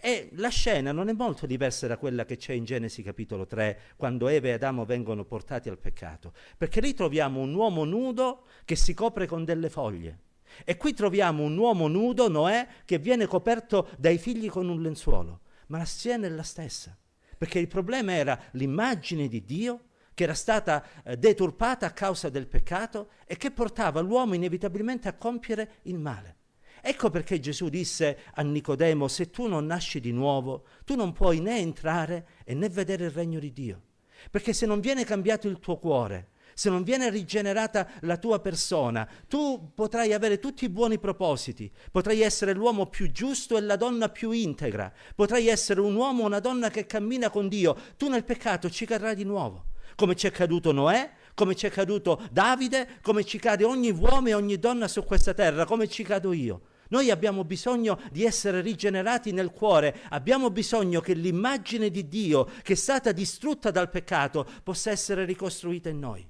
E 0.00 0.28
la 0.34 0.48
scena 0.48 0.92
non 0.92 1.08
è 1.08 1.12
molto 1.12 1.46
diversa 1.46 1.86
da 1.86 1.96
quella 1.96 2.26
che 2.26 2.36
c'è 2.36 2.52
in 2.52 2.64
Genesi 2.64 3.02
capitolo 3.02 3.46
3, 3.46 3.94
quando 3.96 4.28
Eva 4.28 4.48
e 4.48 4.52
Adamo 4.52 4.84
vengono 4.84 5.24
portati 5.24 5.70
al 5.70 5.78
peccato, 5.78 6.32
perché 6.58 6.80
lì 6.80 6.92
troviamo 6.92 7.40
un 7.40 7.54
uomo 7.54 7.84
nudo 7.84 8.44
che 8.66 8.76
si 8.76 8.92
copre 8.92 9.26
con 9.26 9.44
delle 9.44 9.70
foglie. 9.70 10.18
E 10.64 10.76
qui 10.76 10.92
troviamo 10.92 11.44
un 11.44 11.56
uomo 11.56 11.88
nudo, 11.88 12.28
Noè, 12.28 12.66
che 12.84 12.98
viene 12.98 13.26
coperto 13.26 13.88
dai 13.96 14.18
figli 14.18 14.48
con 14.48 14.68
un 14.68 14.82
lenzuolo 14.82 15.40
ma 15.70 15.78
la 15.78 15.84
scena 15.84 16.26
è 16.26 16.30
la 16.30 16.42
stessa, 16.42 16.96
perché 17.38 17.58
il 17.58 17.68
problema 17.68 18.12
era 18.12 18.38
l'immagine 18.52 19.28
di 19.28 19.44
Dio 19.44 19.84
che 20.14 20.24
era 20.24 20.34
stata 20.34 20.84
eh, 21.02 21.16
deturpata 21.16 21.86
a 21.86 21.92
causa 21.92 22.28
del 22.28 22.46
peccato 22.46 23.10
e 23.24 23.36
che 23.36 23.50
portava 23.50 24.00
l'uomo 24.00 24.34
inevitabilmente 24.34 25.08
a 25.08 25.14
compiere 25.14 25.76
il 25.82 25.98
male. 25.98 26.36
Ecco 26.82 27.10
perché 27.10 27.40
Gesù 27.40 27.68
disse 27.68 28.18
a 28.34 28.42
Nicodemo, 28.42 29.06
se 29.06 29.30
tu 29.30 29.46
non 29.46 29.66
nasci 29.66 30.00
di 30.00 30.12
nuovo, 30.12 30.66
tu 30.84 30.96
non 30.96 31.12
puoi 31.12 31.40
né 31.40 31.58
entrare 31.58 32.26
e 32.44 32.54
né 32.54 32.68
vedere 32.68 33.04
il 33.04 33.10
regno 33.10 33.38
di 33.38 33.52
Dio. 33.52 33.82
Perché 34.30 34.52
se 34.52 34.66
non 34.66 34.80
viene 34.80 35.04
cambiato 35.04 35.48
il 35.48 35.58
tuo 35.58 35.78
cuore, 35.78 36.30
se 36.60 36.68
non 36.68 36.82
viene 36.82 37.08
rigenerata 37.08 37.88
la 38.00 38.18
tua 38.18 38.38
persona, 38.38 39.08
tu 39.26 39.72
potrai 39.74 40.12
avere 40.12 40.38
tutti 40.38 40.66
i 40.66 40.68
buoni 40.68 40.98
propositi, 40.98 41.72
potrai 41.90 42.20
essere 42.20 42.52
l'uomo 42.52 42.84
più 42.84 43.10
giusto 43.10 43.56
e 43.56 43.62
la 43.62 43.76
donna 43.76 44.10
più 44.10 44.30
integra, 44.32 44.92
potrai 45.14 45.46
essere 45.46 45.80
un 45.80 45.94
uomo 45.94 46.22
o 46.22 46.26
una 46.26 46.38
donna 46.38 46.68
che 46.68 46.84
cammina 46.84 47.30
con 47.30 47.48
Dio, 47.48 47.74
tu 47.96 48.10
nel 48.10 48.24
peccato 48.24 48.68
ci 48.68 48.84
cadrai 48.84 49.14
di 49.14 49.24
nuovo, 49.24 49.68
come 49.94 50.14
ci 50.14 50.26
è 50.26 50.30
caduto 50.30 50.70
Noè, 50.70 51.10
come 51.32 51.54
ci 51.54 51.64
è 51.64 51.70
caduto 51.70 52.20
Davide, 52.30 52.98
come 53.00 53.24
ci 53.24 53.38
cade 53.38 53.64
ogni 53.64 53.92
uomo 53.92 54.28
e 54.28 54.34
ogni 54.34 54.58
donna 54.58 54.86
su 54.86 55.02
questa 55.02 55.32
terra, 55.32 55.64
come 55.64 55.88
ci 55.88 56.02
cado 56.02 56.34
io. 56.34 56.60
Noi 56.88 57.10
abbiamo 57.10 57.42
bisogno 57.42 57.98
di 58.12 58.22
essere 58.22 58.60
rigenerati 58.60 59.32
nel 59.32 59.50
cuore, 59.50 60.00
abbiamo 60.10 60.50
bisogno 60.50 61.00
che 61.00 61.14
l'immagine 61.14 61.88
di 61.88 62.06
Dio 62.06 62.50
che 62.62 62.74
è 62.74 62.76
stata 62.76 63.12
distrutta 63.12 63.70
dal 63.70 63.88
peccato 63.88 64.46
possa 64.62 64.90
essere 64.90 65.24
ricostruita 65.24 65.88
in 65.88 66.00
noi. 66.00 66.29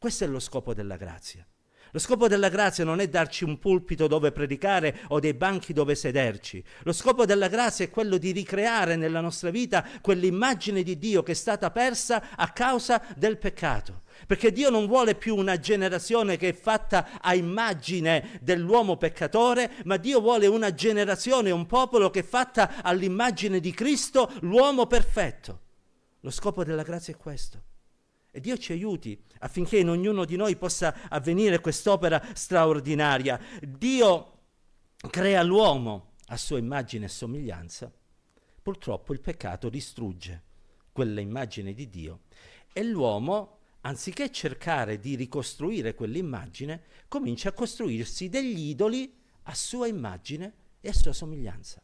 Questo 0.00 0.24
è 0.24 0.28
lo 0.28 0.38
scopo 0.38 0.72
della 0.72 0.96
grazia. 0.96 1.46
Lo 1.90 1.98
scopo 1.98 2.26
della 2.26 2.48
grazia 2.48 2.84
non 2.84 3.00
è 3.00 3.08
darci 3.10 3.44
un 3.44 3.58
pulpito 3.58 4.06
dove 4.06 4.32
predicare 4.32 5.00
o 5.08 5.20
dei 5.20 5.34
banchi 5.34 5.74
dove 5.74 5.94
sederci. 5.94 6.64
Lo 6.84 6.92
scopo 6.94 7.26
della 7.26 7.48
grazia 7.48 7.84
è 7.84 7.90
quello 7.90 8.16
di 8.16 8.30
ricreare 8.30 8.96
nella 8.96 9.20
nostra 9.20 9.50
vita 9.50 9.86
quell'immagine 10.00 10.82
di 10.82 10.96
Dio 10.96 11.22
che 11.22 11.32
è 11.32 11.34
stata 11.34 11.70
persa 11.70 12.34
a 12.34 12.48
causa 12.48 13.04
del 13.14 13.36
peccato. 13.36 14.04
Perché 14.26 14.52
Dio 14.52 14.70
non 14.70 14.86
vuole 14.86 15.16
più 15.16 15.36
una 15.36 15.58
generazione 15.58 16.38
che 16.38 16.48
è 16.48 16.54
fatta 16.54 17.20
a 17.20 17.34
immagine 17.34 18.38
dell'uomo 18.40 18.96
peccatore, 18.96 19.70
ma 19.84 19.98
Dio 19.98 20.22
vuole 20.22 20.46
una 20.46 20.72
generazione, 20.72 21.50
un 21.50 21.66
popolo 21.66 22.08
che 22.08 22.20
è 22.20 22.24
fatta 22.24 22.82
all'immagine 22.82 23.60
di 23.60 23.72
Cristo, 23.72 24.32
l'uomo 24.40 24.86
perfetto. 24.86 25.60
Lo 26.20 26.30
scopo 26.30 26.64
della 26.64 26.84
grazia 26.84 27.12
è 27.12 27.18
questo. 27.18 27.64
E 28.30 28.40
Dio 28.40 28.56
ci 28.56 28.72
aiuti 28.72 29.20
affinché 29.40 29.78
in 29.78 29.88
ognuno 29.88 30.24
di 30.24 30.36
noi 30.36 30.56
possa 30.56 31.08
avvenire 31.08 31.60
quest'opera 31.60 32.22
straordinaria. 32.34 33.40
Dio 33.60 34.38
crea 35.10 35.42
l'uomo 35.42 36.12
a 36.26 36.36
sua 36.36 36.58
immagine 36.58 37.06
e 37.06 37.08
somiglianza. 37.08 37.92
Purtroppo 38.62 39.12
il 39.12 39.20
peccato 39.20 39.68
distrugge 39.68 40.44
quella 40.92 41.20
immagine 41.20 41.72
di 41.72 41.88
Dio 41.88 42.20
e 42.72 42.84
l'uomo 42.84 43.58
anziché 43.82 44.30
cercare 44.30 44.98
di 44.98 45.14
ricostruire 45.14 45.94
quell'immagine, 45.94 46.82
comincia 47.08 47.50
a 47.50 47.52
costruirsi 47.52 48.28
degli 48.28 48.68
idoli 48.68 49.12
a 49.44 49.54
sua 49.54 49.86
immagine 49.86 50.54
e 50.80 50.88
a 50.90 50.92
sua 50.92 51.12
somiglianza. 51.12 51.82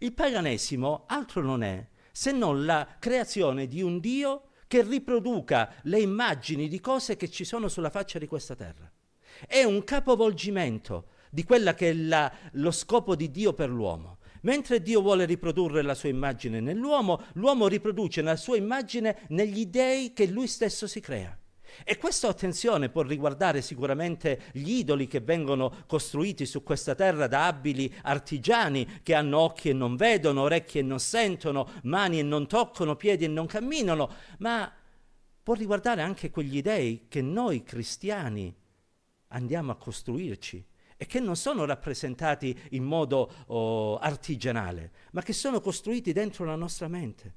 Il 0.00 0.12
paganesimo 0.12 1.04
altro 1.06 1.42
non 1.42 1.62
è 1.62 1.86
se 2.10 2.32
non 2.32 2.64
la 2.64 2.96
creazione 2.98 3.68
di 3.68 3.80
un 3.80 4.00
Dio 4.00 4.47
che 4.68 4.82
riproduca 4.82 5.74
le 5.82 5.98
immagini 5.98 6.68
di 6.68 6.78
cose 6.78 7.16
che 7.16 7.28
ci 7.28 7.44
sono 7.44 7.66
sulla 7.66 7.90
faccia 7.90 8.20
di 8.20 8.28
questa 8.28 8.54
terra. 8.54 8.88
È 9.46 9.64
un 9.64 9.82
capovolgimento 9.82 11.08
di 11.30 11.42
quella 11.42 11.74
che 11.74 11.90
è 11.90 11.94
la, 11.94 12.32
lo 12.52 12.70
scopo 12.70 13.16
di 13.16 13.30
Dio 13.30 13.52
per 13.54 13.70
l'uomo. 13.70 14.18
Mentre 14.42 14.80
Dio 14.80 15.00
vuole 15.00 15.24
riprodurre 15.24 15.82
la 15.82 15.94
sua 15.94 16.10
immagine 16.10 16.60
nell'uomo, 16.60 17.24
l'uomo 17.34 17.66
riproduce 17.66 18.22
la 18.22 18.36
sua 18.36 18.56
immagine 18.56 19.24
negli 19.30 19.66
dei 19.66 20.12
che 20.12 20.26
lui 20.26 20.46
stesso 20.46 20.86
si 20.86 21.00
crea. 21.00 21.36
E 21.84 21.96
questa 21.96 22.28
attenzione 22.28 22.88
può 22.88 23.02
riguardare 23.02 23.62
sicuramente 23.62 24.42
gli 24.52 24.72
idoli 24.72 25.06
che 25.06 25.20
vengono 25.20 25.84
costruiti 25.86 26.46
su 26.46 26.62
questa 26.62 26.94
terra 26.94 27.26
da 27.26 27.46
abili 27.46 27.92
artigiani 28.02 29.00
che 29.02 29.14
hanno 29.14 29.38
occhi 29.38 29.70
e 29.70 29.72
non 29.72 29.96
vedono, 29.96 30.42
orecchie 30.42 30.80
e 30.80 30.84
non 30.84 31.00
sentono, 31.00 31.68
mani 31.84 32.18
e 32.18 32.22
non 32.22 32.46
toccano, 32.46 32.96
piedi 32.96 33.24
e 33.24 33.28
non 33.28 33.46
camminano, 33.46 34.10
ma 34.38 34.72
può 35.42 35.54
riguardare 35.54 36.02
anche 36.02 36.30
quegli 36.30 36.60
dei 36.60 37.06
che 37.08 37.22
noi 37.22 37.62
cristiani 37.62 38.54
andiamo 39.28 39.72
a 39.72 39.76
costruirci 39.76 40.66
e 41.00 41.06
che 41.06 41.20
non 41.20 41.36
sono 41.36 41.64
rappresentati 41.64 42.58
in 42.70 42.82
modo 42.82 43.32
oh, 43.46 43.98
artigianale, 43.98 44.92
ma 45.12 45.22
che 45.22 45.32
sono 45.32 45.60
costruiti 45.60 46.12
dentro 46.12 46.44
la 46.44 46.56
nostra 46.56 46.88
mente. 46.88 47.34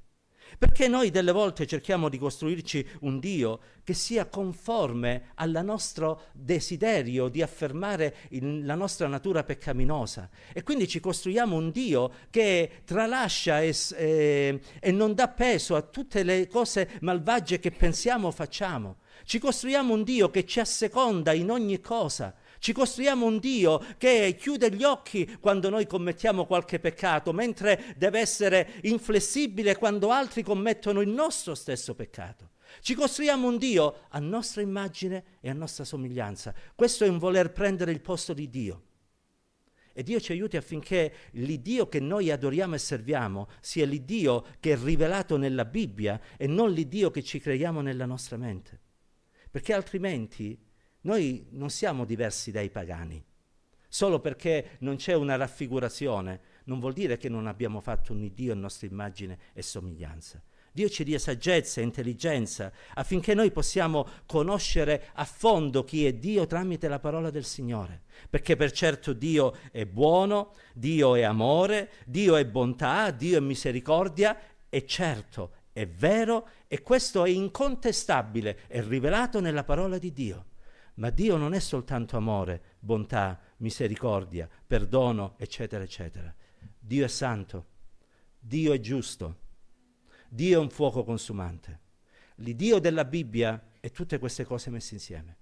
Perché 0.58 0.88
noi 0.88 1.10
delle 1.12 1.32
volte 1.32 1.66
cerchiamo 1.66 2.10
di 2.10 2.18
costruirci 2.18 2.88
un 3.02 3.20
Dio 3.20 3.60
che 3.84 3.94
sia 3.94 4.26
conforme 4.26 5.32
al 5.36 5.60
nostro 5.64 6.24
desiderio 6.34 7.30
di 7.30 7.42
affermare 7.42 8.16
il, 8.30 8.66
la 8.66 8.76
nostra 8.76 9.08
natura 9.08 9.44
peccaminosa 9.44 10.30
e 10.54 10.64
quindi 10.64 10.88
ci 10.88 11.00
costruiamo 11.00 11.56
un 11.56 11.72
Dio 11.72 12.12
che 12.30 12.82
tralascia 12.86 13.62
e, 13.62 13.76
e, 13.96 14.62
e 14.80 14.92
non 14.92 15.14
dà 15.14 15.28
peso 15.30 15.76
a 15.76 15.82
tutte 15.82 16.24
le 16.24 16.48
cose 16.48 16.90
malvagie 17.02 17.60
che 17.60 17.72
pensiamo 17.72 18.28
o 18.28 18.32
facciamo. 18.32 18.98
Ci 19.24 19.40
costruiamo 19.40 19.94
un 19.94 20.04
Dio 20.04 20.30
che 20.30 20.46
ci 20.46 20.60
asseconda 20.60 21.34
in 21.34 21.52
ogni 21.52 21.80
cosa 21.80 22.36
ci 22.62 22.74
costruiamo 22.74 23.26
un 23.26 23.40
Dio 23.40 23.84
che 23.98 24.36
chiude 24.40 24.72
gli 24.72 24.84
occhi 24.84 25.38
quando 25.40 25.70
noi 25.70 25.88
commettiamo 25.88 26.46
qualche 26.46 26.80
peccato, 26.80 27.34
mentre 27.34 27.96
deve 27.98 28.20
essere 28.20 28.74
inflessibile 28.84 29.76
quando 29.78 30.12
altri 30.12 30.44
commettono 30.44 31.02
il 31.02 31.10
nostro 31.10 31.56
stesso 31.56 31.96
peccato. 31.96 32.52
Ci 32.82 32.94
costruiamo 32.94 33.48
un 33.48 33.58
Dio 33.58 34.02
a 34.10 34.20
nostra 34.20 34.62
immagine 34.62 35.40
e 35.42 35.50
a 35.50 35.54
nostra 35.54 35.84
somiglianza. 35.84 36.54
Questo 36.76 37.04
è 37.04 37.08
un 37.08 37.18
voler 37.18 37.52
prendere 37.52 37.92
il 37.92 38.00
posto 38.00 38.32
di 38.32 38.48
Dio. 38.48 38.84
E 39.92 40.04
Dio 40.04 40.20
ci 40.20 40.32
aiuti 40.32 40.56
affinché 40.56 41.14
l'Iddio 41.32 41.90
che 41.90 42.00
noi 42.00 42.30
adoriamo 42.30 42.76
e 42.76 42.78
serviamo 42.78 43.48
sia 43.60 43.88
l'Iddio 43.88 44.46
che 44.60 44.74
è 44.74 44.78
rivelato 44.78 45.36
nella 45.36 45.66
Bibbia 45.66 46.22
e 46.38 46.46
non 46.46 46.70
l'Iddio 46.70 47.10
che 47.10 47.24
ci 47.24 47.40
creiamo 47.40 47.82
nella 47.82 48.06
nostra 48.06 48.38
mente. 48.38 48.80
Perché 49.50 49.74
altrimenti 49.74 50.70
noi 51.02 51.48
non 51.52 51.70
siamo 51.70 52.06
diversi 52.06 52.52
dai 52.52 52.70
pagani. 52.70 53.24
Solo 53.88 54.20
perché 54.20 54.78
non 54.80 54.96
c'è 54.96 55.14
una 55.14 55.36
raffigurazione 55.36 56.52
non 56.66 56.80
vuol 56.80 56.94
dire 56.94 57.18
che 57.18 57.30
non 57.30 57.48
abbiamo 57.48 57.82
fatto 57.82 58.14
un 58.14 58.32
Dio 58.34 58.54
a 58.54 58.56
nostra 58.56 58.88
immagine 58.88 59.38
e 59.54 59.62
somiglianza. 59.62 60.42
Dio 60.74 60.88
ci 60.88 61.04
dia 61.04 61.20
saggezza 61.20 61.82
e 61.82 61.84
intelligenza 61.84 62.72
affinché 62.94 63.34
noi 63.34 63.52
possiamo 63.52 64.08
conoscere 64.26 65.10
a 65.16 65.26
fondo 65.26 65.84
chi 65.84 66.06
è 66.06 66.14
Dio 66.14 66.48
tramite 66.48 66.88
la 66.88 67.00
parola 67.00 67.30
del 67.30 67.44
Signore. 67.44 68.04
Perché 68.30 68.56
per 68.56 68.72
certo 68.72 69.12
Dio 69.12 69.54
è 69.72 69.86
buono, 69.86 70.54
Dio 70.74 71.16
è 71.16 71.24
amore, 71.24 71.92
Dio 72.06 72.38
è 72.38 72.46
bontà, 72.46 73.12
Dio 73.12 73.38
è 73.38 73.42
misericordia 73.42 74.40
e 74.70 74.86
certo 74.86 75.56
è 75.74 75.86
vero 75.88 76.48
e 76.68 76.82
questo 76.82 77.26
è 77.26 77.30
incontestabile, 77.30 78.60
è 78.68 78.82
rivelato 78.82 79.42
nella 79.42 79.66
parola 79.66 79.98
di 79.98 80.14
Dio. 80.14 80.46
Ma 80.96 81.10
Dio 81.10 81.38
non 81.38 81.54
è 81.54 81.60
soltanto 81.60 82.18
amore, 82.18 82.76
bontà, 82.80 83.40
misericordia, 83.58 84.50
perdono, 84.66 85.36
eccetera, 85.38 85.84
eccetera. 85.84 86.34
Dio 86.80 87.06
è 87.06 87.08
santo, 87.08 87.66
Dio 88.40 88.74
è 88.74 88.80
giusto, 88.80 89.40
Dio 90.28 90.60
è 90.60 90.62
un 90.62 90.70
fuoco 90.70 91.04
consumante. 91.04 91.80
L'Iddio 92.36 92.80
della 92.80 93.06
Bibbia 93.06 93.72
è 93.80 93.92
tutte 93.92 94.18
queste 94.20 94.46
cose 94.46 94.70
messe 94.70 94.96
insieme. 94.96 95.38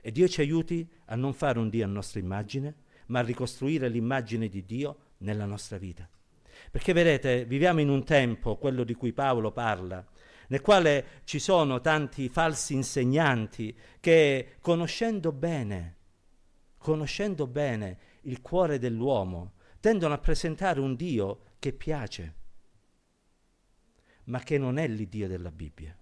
E 0.00 0.10
Dio 0.12 0.28
ci 0.28 0.40
aiuti 0.40 0.88
a 1.06 1.16
non 1.16 1.32
fare 1.32 1.58
un 1.58 1.68
Dio 1.68 1.84
a 1.84 1.88
nostra 1.88 2.20
immagine, 2.20 2.74
ma 3.06 3.20
a 3.20 3.22
ricostruire 3.22 3.88
l'immagine 3.88 4.48
di 4.48 4.64
Dio 4.64 4.98
nella 5.18 5.46
nostra 5.46 5.78
vita. 5.78 6.08
Perché 6.70 6.92
vedete, 6.92 7.44
viviamo 7.44 7.80
in 7.80 7.88
un 7.88 8.04
tempo, 8.04 8.56
quello 8.56 8.84
di 8.84 8.94
cui 8.94 9.12
Paolo 9.12 9.52
parla, 9.52 10.04
nel 10.48 10.60
quale 10.60 11.22
ci 11.24 11.38
sono 11.38 11.80
tanti 11.80 12.28
falsi 12.28 12.74
insegnanti 12.74 13.76
che 14.00 14.56
conoscendo 14.60 15.32
bene, 15.32 15.96
conoscendo 16.78 17.46
bene 17.46 17.98
il 18.22 18.40
cuore 18.40 18.78
dell'uomo, 18.78 19.54
tendono 19.80 20.14
a 20.14 20.18
presentare 20.18 20.80
un 20.80 20.94
Dio 20.94 21.40
che 21.58 21.72
piace, 21.72 22.34
ma 24.24 24.40
che 24.40 24.58
non 24.58 24.78
è 24.78 24.86
l'Iddio 24.86 25.28
della 25.28 25.50
Bibbia. 25.50 25.96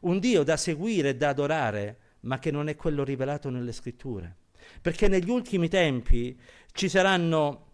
Un 0.00 0.18
Dio 0.18 0.42
da 0.42 0.56
seguire 0.56 1.10
e 1.10 1.16
da 1.16 1.28
adorare, 1.28 1.98
ma 2.20 2.38
che 2.38 2.50
non 2.50 2.68
è 2.68 2.76
quello 2.76 3.04
rivelato 3.04 3.50
nelle 3.50 3.72
scritture. 3.72 4.36
Perché 4.80 5.08
negli 5.08 5.30
ultimi 5.30 5.68
tempi 5.68 6.38
ci 6.72 6.88
saranno 6.88 7.69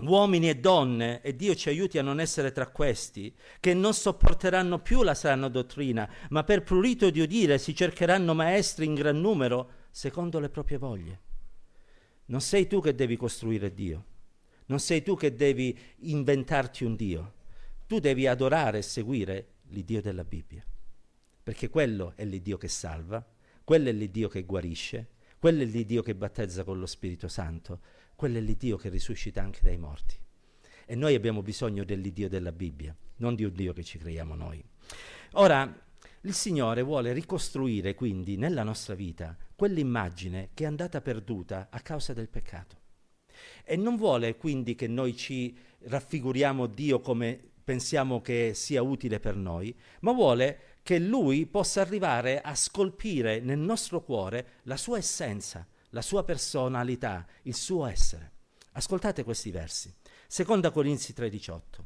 uomini 0.00 0.48
e 0.48 0.56
donne, 0.56 1.20
e 1.20 1.36
Dio 1.36 1.54
ci 1.54 1.68
aiuti 1.68 1.98
a 1.98 2.02
non 2.02 2.18
essere 2.18 2.50
tra 2.50 2.68
questi, 2.68 3.34
che 3.60 3.74
non 3.74 3.92
sopporteranno 3.92 4.80
più 4.80 5.02
la 5.02 5.14
sana 5.14 5.48
dottrina, 5.48 6.08
ma 6.30 6.44
per 6.44 6.62
prurito 6.62 7.10
di 7.10 7.20
udire 7.20 7.58
si 7.58 7.74
cercheranno 7.74 8.34
maestri 8.34 8.86
in 8.86 8.94
gran 8.94 9.20
numero, 9.20 9.70
secondo 9.90 10.38
le 10.38 10.48
proprie 10.48 10.78
voglie. 10.78 11.20
Non 12.26 12.40
sei 12.40 12.66
tu 12.66 12.80
che 12.80 12.94
devi 12.94 13.16
costruire 13.16 13.74
Dio, 13.74 14.04
non 14.66 14.80
sei 14.80 15.02
tu 15.02 15.16
che 15.16 15.34
devi 15.34 15.78
inventarti 15.98 16.84
un 16.84 16.96
Dio, 16.96 17.34
tu 17.86 17.98
devi 17.98 18.26
adorare 18.26 18.78
e 18.78 18.82
seguire 18.82 19.48
l'Iddio 19.68 20.00
della 20.00 20.24
Bibbia, 20.24 20.64
perché 21.42 21.68
quello 21.68 22.14
è 22.16 22.24
l'Iddio 22.24 22.56
che 22.56 22.68
salva, 22.68 23.24
quello 23.64 23.90
è 23.90 23.92
l'Iddio 23.92 24.28
che 24.28 24.44
guarisce, 24.44 25.08
quello 25.38 25.62
è 25.62 25.66
l'Iddio 25.66 26.02
che 26.02 26.14
battezza 26.14 26.64
con 26.64 26.78
lo 26.78 26.86
Spirito 26.86 27.28
Santo, 27.28 27.80
quello 28.22 28.38
è 28.38 28.40
l'Iddio 28.40 28.76
che 28.76 28.88
risuscita 28.88 29.42
anche 29.42 29.58
dai 29.64 29.76
morti. 29.76 30.14
E 30.86 30.94
noi 30.94 31.16
abbiamo 31.16 31.42
bisogno 31.42 31.82
dell'Iddio 31.82 32.28
della 32.28 32.52
Bibbia, 32.52 32.96
non 33.16 33.34
di 33.34 33.42
un 33.42 33.52
Dio 33.52 33.72
che 33.72 33.82
ci 33.82 33.98
creiamo 33.98 34.36
noi. 34.36 34.64
Ora, 35.32 35.84
il 36.20 36.32
Signore 36.32 36.82
vuole 36.82 37.12
ricostruire 37.12 37.96
quindi 37.96 38.36
nella 38.36 38.62
nostra 38.62 38.94
vita 38.94 39.36
quell'immagine 39.56 40.50
che 40.54 40.62
è 40.62 40.66
andata 40.68 41.00
perduta 41.00 41.66
a 41.68 41.80
causa 41.80 42.12
del 42.12 42.28
peccato. 42.28 42.76
E 43.64 43.74
non 43.74 43.96
vuole 43.96 44.36
quindi 44.36 44.76
che 44.76 44.86
noi 44.86 45.16
ci 45.16 45.58
raffiguriamo 45.80 46.68
Dio 46.68 47.00
come 47.00 47.40
pensiamo 47.64 48.20
che 48.20 48.52
sia 48.54 48.82
utile 48.82 49.18
per 49.18 49.34
noi, 49.34 49.76
ma 50.02 50.12
vuole 50.12 50.78
che 50.84 51.00
Lui 51.00 51.46
possa 51.46 51.80
arrivare 51.80 52.40
a 52.40 52.54
scolpire 52.54 53.40
nel 53.40 53.58
nostro 53.58 54.00
cuore 54.00 54.60
la 54.62 54.76
sua 54.76 54.98
essenza, 54.98 55.66
la 55.92 56.02
sua 56.02 56.24
personalità, 56.24 57.26
il 57.42 57.54
suo 57.54 57.86
essere. 57.86 58.32
Ascoltate 58.72 59.24
questi 59.24 59.50
versi. 59.50 59.92
Seconda 60.26 60.70
Corinzi 60.70 61.12
3:18. 61.12 61.84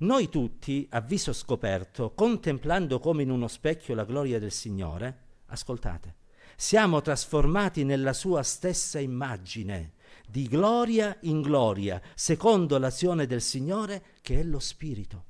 Noi 0.00 0.28
tutti, 0.28 0.86
a 0.90 1.00
viso 1.00 1.32
scoperto, 1.32 2.12
contemplando 2.14 3.00
come 3.00 3.22
in 3.22 3.30
uno 3.30 3.48
specchio 3.48 3.94
la 3.94 4.04
gloria 4.04 4.38
del 4.38 4.52
Signore, 4.52 5.24
ascoltate, 5.46 6.16
siamo 6.56 7.00
trasformati 7.00 7.84
nella 7.84 8.12
sua 8.12 8.42
stessa 8.42 9.00
immagine, 9.00 9.94
di 10.28 10.46
gloria 10.46 11.16
in 11.22 11.40
gloria, 11.40 12.00
secondo 12.14 12.78
l'azione 12.78 13.26
del 13.26 13.40
Signore 13.40 14.02
che 14.20 14.40
è 14.40 14.42
lo 14.42 14.58
Spirito. 14.58 15.24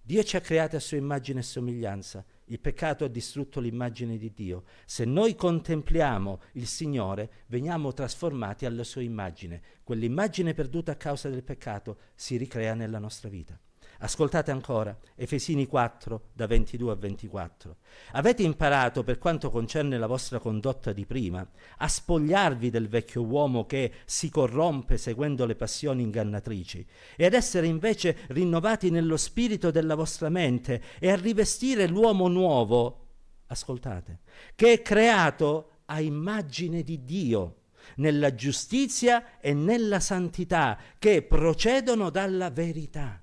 Dio 0.00 0.22
ci 0.22 0.36
ha 0.36 0.40
creati 0.40 0.76
a 0.76 0.80
sua 0.80 0.96
immagine 0.96 1.40
e 1.40 1.42
somiglianza 1.42 2.24
il 2.46 2.60
peccato 2.60 3.04
ha 3.04 3.08
distrutto 3.08 3.60
l'immagine 3.60 4.18
di 4.18 4.32
Dio. 4.32 4.64
Se 4.84 5.04
noi 5.04 5.34
contempliamo 5.34 6.40
il 6.52 6.66
Signore, 6.66 7.44
veniamo 7.46 7.92
trasformati 7.92 8.66
alla 8.66 8.84
sua 8.84 9.02
immagine. 9.02 9.62
Quell'immagine 9.82 10.54
perduta 10.54 10.92
a 10.92 10.96
causa 10.96 11.28
del 11.28 11.42
peccato 11.42 11.98
si 12.14 12.36
ricrea 12.36 12.74
nella 12.74 12.98
nostra 12.98 13.28
vita. 13.28 13.58
Ascoltate 13.98 14.50
ancora 14.50 14.96
Efesini 15.14 15.66
4 15.66 16.28
da 16.32 16.46
22 16.46 16.92
a 16.92 16.94
24. 16.94 17.76
Avete 18.12 18.42
imparato 18.42 19.02
per 19.02 19.18
quanto 19.18 19.50
concerne 19.50 19.96
la 19.96 20.06
vostra 20.06 20.38
condotta 20.38 20.92
di 20.92 21.06
prima 21.06 21.46
a 21.78 21.88
spogliarvi 21.88 22.68
del 22.68 22.88
vecchio 22.88 23.22
uomo 23.22 23.64
che 23.64 23.92
si 24.04 24.30
corrompe 24.30 24.98
seguendo 24.98 25.46
le 25.46 25.54
passioni 25.54 26.02
ingannatrici 26.02 26.86
e 27.16 27.24
ad 27.24 27.32
essere 27.32 27.66
invece 27.66 28.18
rinnovati 28.28 28.90
nello 28.90 29.16
spirito 29.16 29.70
della 29.70 29.94
vostra 29.94 30.28
mente 30.28 30.82
e 30.98 31.10
a 31.10 31.16
rivestire 31.16 31.86
l'uomo 31.86 32.28
nuovo 32.28 33.06
ascoltate, 33.46 34.20
che 34.54 34.72
è 34.74 34.82
creato 34.82 35.70
a 35.86 36.00
immagine 36.00 36.82
di 36.82 37.04
Dio, 37.04 37.60
nella 37.96 38.34
giustizia 38.34 39.38
e 39.40 39.54
nella 39.54 40.00
santità, 40.00 40.78
che 40.98 41.22
procedono 41.22 42.10
dalla 42.10 42.50
verità. 42.50 43.20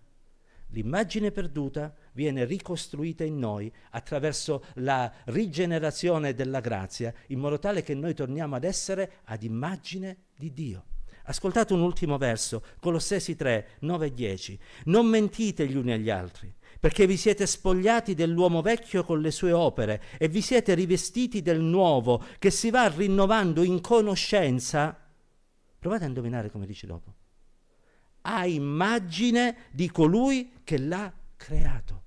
L'immagine 0.73 1.31
perduta 1.31 1.93
viene 2.13 2.45
ricostruita 2.45 3.23
in 3.23 3.38
noi 3.38 3.71
attraverso 3.91 4.63
la 4.75 5.12
rigenerazione 5.25 6.33
della 6.33 6.62
grazia, 6.62 7.13
in 7.27 7.39
modo 7.39 7.59
tale 7.59 7.83
che 7.83 7.93
noi 7.93 8.15
torniamo 8.15 8.55
ad 8.55 8.63
essere 8.63 9.19
ad 9.25 9.43
immagine 9.43 10.17
di 10.36 10.51
Dio. 10.51 10.86
Ascoltate 11.25 11.73
un 11.73 11.81
ultimo 11.81 12.17
verso, 12.17 12.63
Colossesi 12.79 13.36
3, 13.36 13.77
9 13.81 14.07
e 14.07 14.13
10. 14.13 14.59
Non 14.86 15.05
mentite 15.05 15.67
gli 15.67 15.75
uni 15.75 15.91
agli 15.91 16.09
altri, 16.09 16.51
perché 16.79 17.05
vi 17.05 17.17
siete 17.17 17.45
spogliati 17.45 18.15
dell'uomo 18.15 18.63
vecchio 18.63 19.03
con 19.03 19.21
le 19.21 19.31
sue 19.31 19.51
opere 19.51 20.01
e 20.17 20.27
vi 20.27 20.41
siete 20.41 20.73
rivestiti 20.73 21.43
del 21.43 21.62
nuovo, 21.62 22.23
che 22.39 22.49
si 22.49 22.71
va 22.71 22.88
rinnovando 22.88 23.62
in 23.62 23.79
conoscenza. 23.79 24.99
Provate 25.77 26.03
a 26.03 26.07
indovinare 26.07 26.49
come 26.49 26.65
dice 26.65 26.88
dopo. 26.88 27.13
A 28.23 28.45
immagine 28.45 29.69
di 29.71 29.89
colui 29.89 30.51
che 30.63 30.77
l'ha 30.77 31.12
creato. 31.36 32.03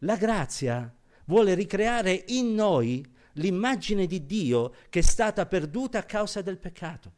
La 0.00 0.16
grazia 0.16 0.92
vuole 1.26 1.54
ricreare 1.54 2.24
in 2.28 2.54
noi 2.54 3.04
l'immagine 3.34 4.06
di 4.06 4.26
Dio 4.26 4.74
che 4.88 4.98
è 4.98 5.02
stata 5.02 5.46
perduta 5.46 5.98
a 5.98 6.02
causa 6.04 6.42
del 6.42 6.58
peccato. 6.58 7.12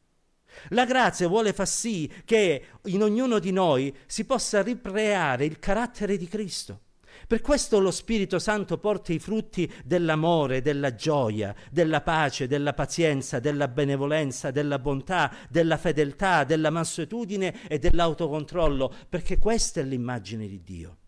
La 0.68 0.84
grazia 0.84 1.26
vuole 1.26 1.52
far 1.52 1.66
sì 1.66 2.10
che 2.24 2.66
in 2.84 3.02
ognuno 3.02 3.38
di 3.38 3.50
noi 3.50 3.94
si 4.06 4.24
possa 4.24 4.62
ricreare 4.62 5.44
il 5.44 5.58
carattere 5.58 6.16
di 6.16 6.28
Cristo. 6.28 6.80
Per 7.26 7.40
questo 7.40 7.80
lo 7.80 7.90
Spirito 7.90 8.38
Santo 8.38 8.76
porta 8.76 9.12
i 9.12 9.18
frutti 9.18 9.70
dell'amore, 9.82 10.60
della 10.60 10.94
gioia, 10.94 11.54
della 11.70 12.02
pace, 12.02 12.46
della 12.46 12.74
pazienza, 12.74 13.40
della 13.40 13.68
benevolenza, 13.68 14.50
della 14.50 14.78
bontà, 14.78 15.34
della 15.48 15.78
fedeltà, 15.78 16.44
della 16.44 16.68
mansuetudine 16.68 17.66
e 17.66 17.78
dell'autocontrollo, 17.78 18.92
perché 19.08 19.38
questa 19.38 19.80
è 19.80 19.84
l'immagine 19.84 20.46
di 20.46 20.62
Dio. 20.62 20.98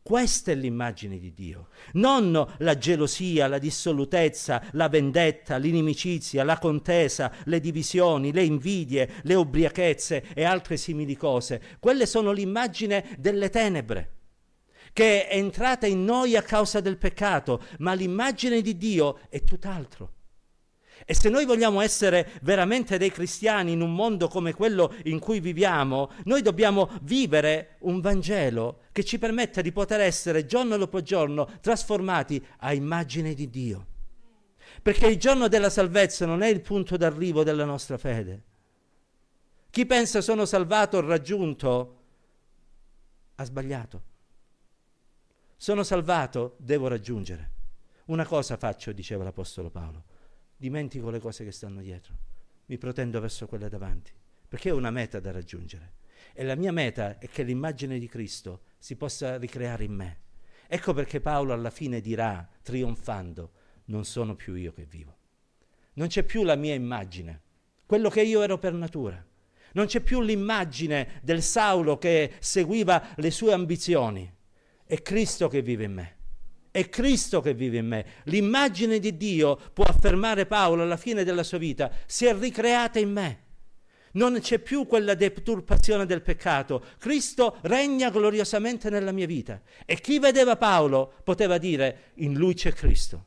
Questa 0.00 0.52
è 0.52 0.54
l'immagine 0.54 1.18
di 1.18 1.34
Dio, 1.34 1.66
non 1.94 2.54
la 2.58 2.78
gelosia, 2.78 3.48
la 3.48 3.58
dissolutezza, 3.58 4.62
la 4.72 4.88
vendetta, 4.88 5.56
l'inimicizia, 5.56 6.44
la 6.44 6.58
contesa, 6.58 7.32
le 7.46 7.58
divisioni, 7.58 8.32
le 8.32 8.44
invidie, 8.44 9.14
le 9.22 9.34
ubriachezze 9.34 10.26
e 10.32 10.44
altre 10.44 10.76
simili 10.76 11.16
cose. 11.16 11.60
Quelle 11.80 12.06
sono 12.06 12.30
l'immagine 12.30 13.16
delle 13.18 13.50
tenebre 13.50 14.10
che 14.96 15.28
è 15.28 15.36
entrata 15.36 15.86
in 15.86 16.06
noi 16.06 16.36
a 16.36 16.42
causa 16.42 16.80
del 16.80 16.96
peccato, 16.96 17.62
ma 17.80 17.92
l'immagine 17.92 18.62
di 18.62 18.78
Dio 18.78 19.18
è 19.28 19.42
tutt'altro. 19.42 20.12
E 21.04 21.12
se 21.12 21.28
noi 21.28 21.44
vogliamo 21.44 21.82
essere 21.82 22.30
veramente 22.40 22.96
dei 22.96 23.10
cristiani 23.10 23.72
in 23.72 23.82
un 23.82 23.94
mondo 23.94 24.26
come 24.26 24.54
quello 24.54 24.94
in 25.04 25.18
cui 25.18 25.40
viviamo, 25.40 26.12
noi 26.24 26.40
dobbiamo 26.40 26.88
vivere 27.02 27.76
un 27.80 28.00
Vangelo 28.00 28.84
che 28.90 29.04
ci 29.04 29.18
permetta 29.18 29.60
di 29.60 29.70
poter 29.70 30.00
essere 30.00 30.46
giorno 30.46 30.78
dopo 30.78 31.02
giorno 31.02 31.46
trasformati 31.60 32.42
a 32.60 32.72
immagine 32.72 33.34
di 33.34 33.50
Dio. 33.50 33.86
Perché 34.80 35.08
il 35.08 35.18
giorno 35.18 35.48
della 35.48 35.68
salvezza 35.68 36.24
non 36.24 36.40
è 36.40 36.48
il 36.48 36.62
punto 36.62 36.96
d'arrivo 36.96 37.44
della 37.44 37.66
nostra 37.66 37.98
fede. 37.98 38.44
Chi 39.68 39.84
pensa 39.84 40.22
sono 40.22 40.46
salvato 40.46 40.96
o 40.96 41.00
raggiunto 41.00 41.96
ha 43.34 43.44
sbagliato. 43.44 44.14
Sono 45.56 45.82
salvato, 45.82 46.56
devo 46.58 46.88
raggiungere. 46.88 47.52
Una 48.06 48.26
cosa 48.26 48.56
faccio, 48.56 48.92
diceva 48.92 49.24
l'Apostolo 49.24 49.70
Paolo 49.70 50.04
dimentico 50.56 51.10
le 51.10 51.20
cose 51.20 51.44
che 51.44 51.52
stanno 51.52 51.82
dietro, 51.82 52.16
mi 52.66 52.78
protendo 52.78 53.20
verso 53.20 53.46
quelle 53.46 53.68
davanti, 53.68 54.12
perché 54.48 54.70
ho 54.70 54.76
una 54.76 54.90
meta 54.90 55.20
da 55.20 55.30
raggiungere. 55.30 55.94
E 56.32 56.44
la 56.44 56.54
mia 56.54 56.72
meta 56.72 57.18
è 57.18 57.28
che 57.28 57.42
l'immagine 57.42 57.98
di 57.98 58.08
Cristo 58.08 58.62
si 58.78 58.96
possa 58.96 59.36
ricreare 59.36 59.84
in 59.84 59.92
me. 59.92 60.20
Ecco 60.66 60.92
perché 60.92 61.20
Paolo 61.20 61.52
alla 61.52 61.70
fine 61.70 62.00
dirà, 62.00 62.48
trionfando, 62.62 63.52
non 63.86 64.04
sono 64.04 64.34
più 64.34 64.54
io 64.54 64.72
che 64.72 64.84
vivo. 64.84 65.16
Non 65.94 66.08
c'è 66.08 66.22
più 66.24 66.42
la 66.42 66.56
mia 66.56 66.74
immagine, 66.74 67.42
quello 67.86 68.08
che 68.08 68.22
io 68.22 68.42
ero 68.42 68.58
per 68.58 68.72
natura. 68.72 69.24
Non 69.72 69.86
c'è 69.86 70.00
più 70.00 70.22
l'immagine 70.22 71.20
del 71.22 71.42
Saulo 71.42 71.98
che 71.98 72.34
seguiva 72.40 73.14
le 73.16 73.30
sue 73.30 73.52
ambizioni. 73.52 74.34
È 74.86 75.02
Cristo 75.02 75.48
che 75.48 75.62
vive 75.62 75.84
in 75.84 75.92
me. 75.94 76.16
È 76.70 76.88
Cristo 76.88 77.40
che 77.40 77.54
vive 77.54 77.78
in 77.78 77.86
me. 77.86 78.06
L'immagine 78.24 79.00
di 79.00 79.16
Dio, 79.16 79.58
può 79.72 79.84
affermare 79.84 80.46
Paolo 80.46 80.82
alla 80.82 80.96
fine 80.96 81.24
della 81.24 81.42
sua 81.42 81.58
vita, 81.58 81.90
si 82.06 82.26
è 82.26 82.36
ricreata 82.38 83.00
in 83.00 83.10
me. 83.10 83.40
Non 84.12 84.38
c'è 84.38 84.60
più 84.60 84.86
quella 84.86 85.14
deturpazione 85.14 86.06
del 86.06 86.22
peccato. 86.22 86.84
Cristo 86.98 87.56
regna 87.62 88.10
gloriosamente 88.10 88.88
nella 88.88 89.10
mia 89.10 89.26
vita. 89.26 89.60
E 89.84 90.00
chi 90.00 90.20
vedeva 90.20 90.56
Paolo 90.56 91.14
poteva 91.24 91.58
dire, 91.58 92.12
in 92.14 92.34
lui 92.34 92.54
c'è 92.54 92.72
Cristo. 92.72 93.26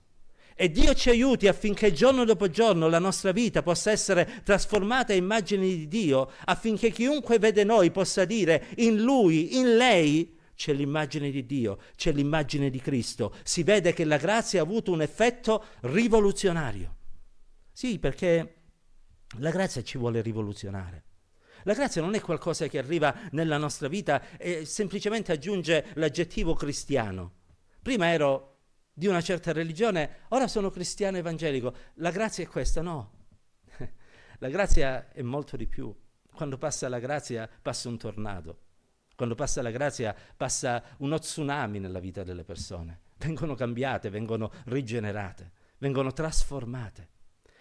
E 0.56 0.72
Dio 0.72 0.94
ci 0.94 1.10
aiuti 1.10 1.48
affinché 1.48 1.92
giorno 1.92 2.24
dopo 2.24 2.50
giorno 2.50 2.88
la 2.88 3.00
nostra 3.00 3.32
vita 3.32 3.62
possa 3.64 3.92
essere 3.92 4.42
trasformata 4.44 5.12
in 5.12 5.24
immagini 5.24 5.76
di 5.76 5.88
Dio, 5.90 6.32
affinché 6.46 6.90
chiunque 6.90 7.38
vede 7.38 7.66
noi 7.66 7.92
possa 7.92 8.24
dire, 8.24 8.68
in 8.78 9.02
lui, 9.02 9.58
in 9.58 9.76
lei, 9.76 10.38
c'è 10.60 10.74
l'immagine 10.74 11.32
di 11.32 11.46
Dio, 11.46 11.80
c'è 11.96 12.12
l'immagine 12.12 12.70
di 12.70 12.82
Cristo. 12.82 13.34
Si 13.44 13.64
vede 13.64 13.94
che 13.94 14.04
la 14.04 14.18
grazia 14.18 14.60
ha 14.60 14.64
avuto 14.66 14.92
un 14.92 15.02
effetto 15.02 15.64
rivoluzionario. 15.84 16.98
Sì, 17.72 17.98
perché 17.98 18.56
la 19.38 19.52
grazia 19.52 19.82
ci 19.84 19.98
vuole 19.98 20.20
rivoluzionare. 20.20 21.06
La 21.64 21.74
grazia 21.74 22.02
non 22.02 22.14
è 22.14 22.20
qualcosa 22.20 22.68
che 22.68 22.78
arriva 22.78 23.16
nella 23.32 23.56
nostra 23.56 23.88
vita 23.88 24.36
e 24.36 24.66
semplicemente 24.66 25.32
aggiunge 25.32 25.92
l'aggettivo 25.94 26.56
cristiano. 26.56 27.36
Prima 27.82 28.12
ero 28.12 28.58
di 28.92 29.08
una 29.08 29.22
certa 29.22 29.54
religione, 29.54 30.24
ora 30.30 30.50
sono 30.50 30.70
cristiano 30.72 31.16
evangelico. 31.16 31.74
La 31.96 32.12
grazia 32.12 32.44
è 32.44 32.48
questa? 32.48 32.82
No. 32.82 33.14
La 34.40 34.50
grazia 34.50 35.10
è 35.10 35.22
molto 35.22 35.56
di 35.56 35.68
più. 35.68 35.98
Quando 36.34 36.58
passa 36.58 36.90
la 36.90 37.00
grazia 37.00 37.50
passa 37.62 37.88
un 37.88 37.98
tornado. 37.98 38.64
Quando 39.20 39.36
passa 39.36 39.62
la 39.62 39.70
grazia 39.70 40.16
passa 40.38 40.82
uno 41.00 41.20
tsunami 41.20 41.78
nella 41.78 42.00
vita 42.00 42.24
delle 42.24 42.46
persone. 42.46 43.02
Vengono 43.18 43.54
cambiate, 43.54 44.10
vengono 44.10 44.50
rigenerate, 44.68 45.52
vengono 45.80 46.14
trasformate. 46.14 47.10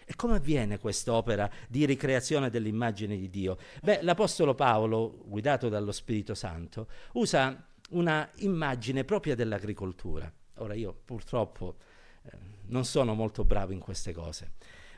E 0.04 0.14
come 0.14 0.36
avviene 0.36 0.78
quest'opera 0.78 1.50
di 1.68 1.84
ricreazione 1.84 2.48
dell'immagine 2.48 3.16
di 3.16 3.28
Dio? 3.28 3.58
Beh, 3.82 4.02
l'Apostolo 4.02 4.54
Paolo, 4.54 5.24
guidato 5.24 5.68
dallo 5.68 5.90
Spirito 5.90 6.34
Santo, 6.34 6.86
usa 7.14 7.66
una 7.90 8.30
immagine 8.36 9.02
propria 9.02 9.34
dell'agricoltura. 9.34 10.32
Ora 10.58 10.74
io 10.74 10.96
purtroppo 11.04 11.78
eh, 12.22 12.30
non 12.66 12.84
sono 12.84 13.14
molto 13.14 13.42
bravo 13.42 13.72
in 13.72 13.80
queste 13.80 14.12
cose, 14.12 14.52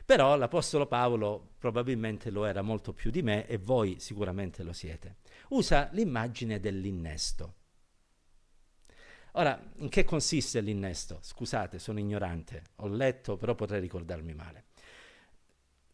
però 0.05 0.35
l'Apostolo 0.35 0.85
Paolo 0.85 1.53
probabilmente 1.57 2.29
lo 2.29 2.45
era 2.45 2.61
molto 2.61 2.93
più 2.93 3.09
di 3.09 3.23
me 3.23 3.47
e 3.47 3.57
voi 3.57 3.99
sicuramente 3.99 4.61
lo 4.61 4.73
siete 4.73 5.15
usa 5.51 5.89
l'immagine 5.91 6.59
dell'innesto. 6.59 7.55
Ora, 9.33 9.57
in 9.77 9.89
che 9.89 10.03
consiste 10.03 10.59
l'innesto? 10.59 11.19
Scusate, 11.21 11.79
sono 11.79 11.99
ignorante, 11.99 12.63
ho 12.77 12.87
letto, 12.87 13.37
però 13.37 13.55
potrei 13.55 13.79
ricordarmi 13.79 14.33
male. 14.33 14.65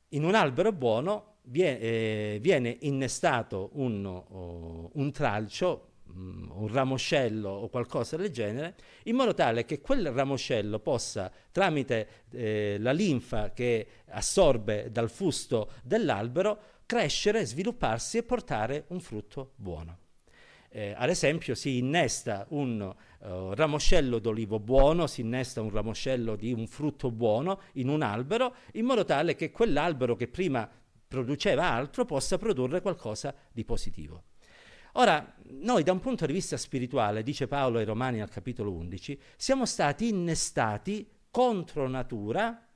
In 0.10 0.24
un 0.24 0.34
albero 0.34 0.72
buono 0.72 1.36
viene, 1.44 1.80
eh, 1.80 2.38
viene 2.42 2.78
innestato 2.82 3.70
un, 3.74 4.06
oh, 4.06 4.90
un 4.94 5.12
tralcio, 5.12 5.90
mm, 6.12 6.50
un 6.52 6.68
ramoscello 6.68 7.50
o 7.50 7.70
qualcosa 7.70 8.18
del 8.18 8.32
genere, 8.32 8.76
in 9.04 9.16
modo 9.16 9.36
tale 9.36 9.66
che 9.66 9.82
quel 9.82 10.10
ramoscello 10.10 10.80
possa, 10.80 11.32
tramite 11.52 12.26
eh, 12.32 12.78
la 12.80 12.92
linfa 12.92 13.52
che 13.52 13.88
assorbe 14.08 14.90
dal 14.92 15.12
fusto 15.12 15.74
dell'albero, 15.84 16.60
crescere, 16.88 17.46
svilupparsi 17.46 18.18
e 18.18 18.24
portare 18.24 18.86
un 18.88 19.00
frutto 19.00 19.52
buono. 19.58 20.00
Eh, 20.70 20.94
ad 20.98 21.10
esempio 21.10 21.54
si 21.54 21.78
innesta 21.78 22.46
un 22.50 22.82
uh, 22.82 23.54
ramoscello 23.54 24.20
d'olivo 24.20 24.60
buono, 24.60 25.06
si 25.06 25.22
innesta 25.22 25.62
un 25.62 25.70
ramoscello 25.70 26.36
di 26.36 26.52
un 26.52 26.66
frutto 26.68 27.12
buono 27.12 27.62
in 27.74 27.90
un 27.90 28.02
albero, 28.02 28.56
in 28.74 28.86
modo 28.86 29.06
tale 29.06 29.36
che 29.36 29.52
quell'albero 29.52 30.16
che 30.16 30.28
prima 30.28 30.70
produceva 31.08 31.70
altro 31.70 32.06
possa 32.06 32.38
produrre 32.38 32.82
qualcosa 32.82 33.34
di 33.52 33.64
positivo. 33.64 34.24
Ora, 34.94 35.36
noi 35.52 35.84
da 35.84 35.92
un 35.92 36.00
punto 36.00 36.26
di 36.26 36.34
vista 36.34 36.58
spirituale, 36.58 37.22
dice 37.22 37.48
Paolo 37.48 37.78
ai 37.78 37.86
Romani 37.86 38.22
al 38.22 38.30
capitolo 38.30 38.74
11, 38.74 39.20
siamo 39.36 39.66
stati 39.66 40.08
innestati 40.08 41.08
contro 41.30 41.88
natura 41.88 42.67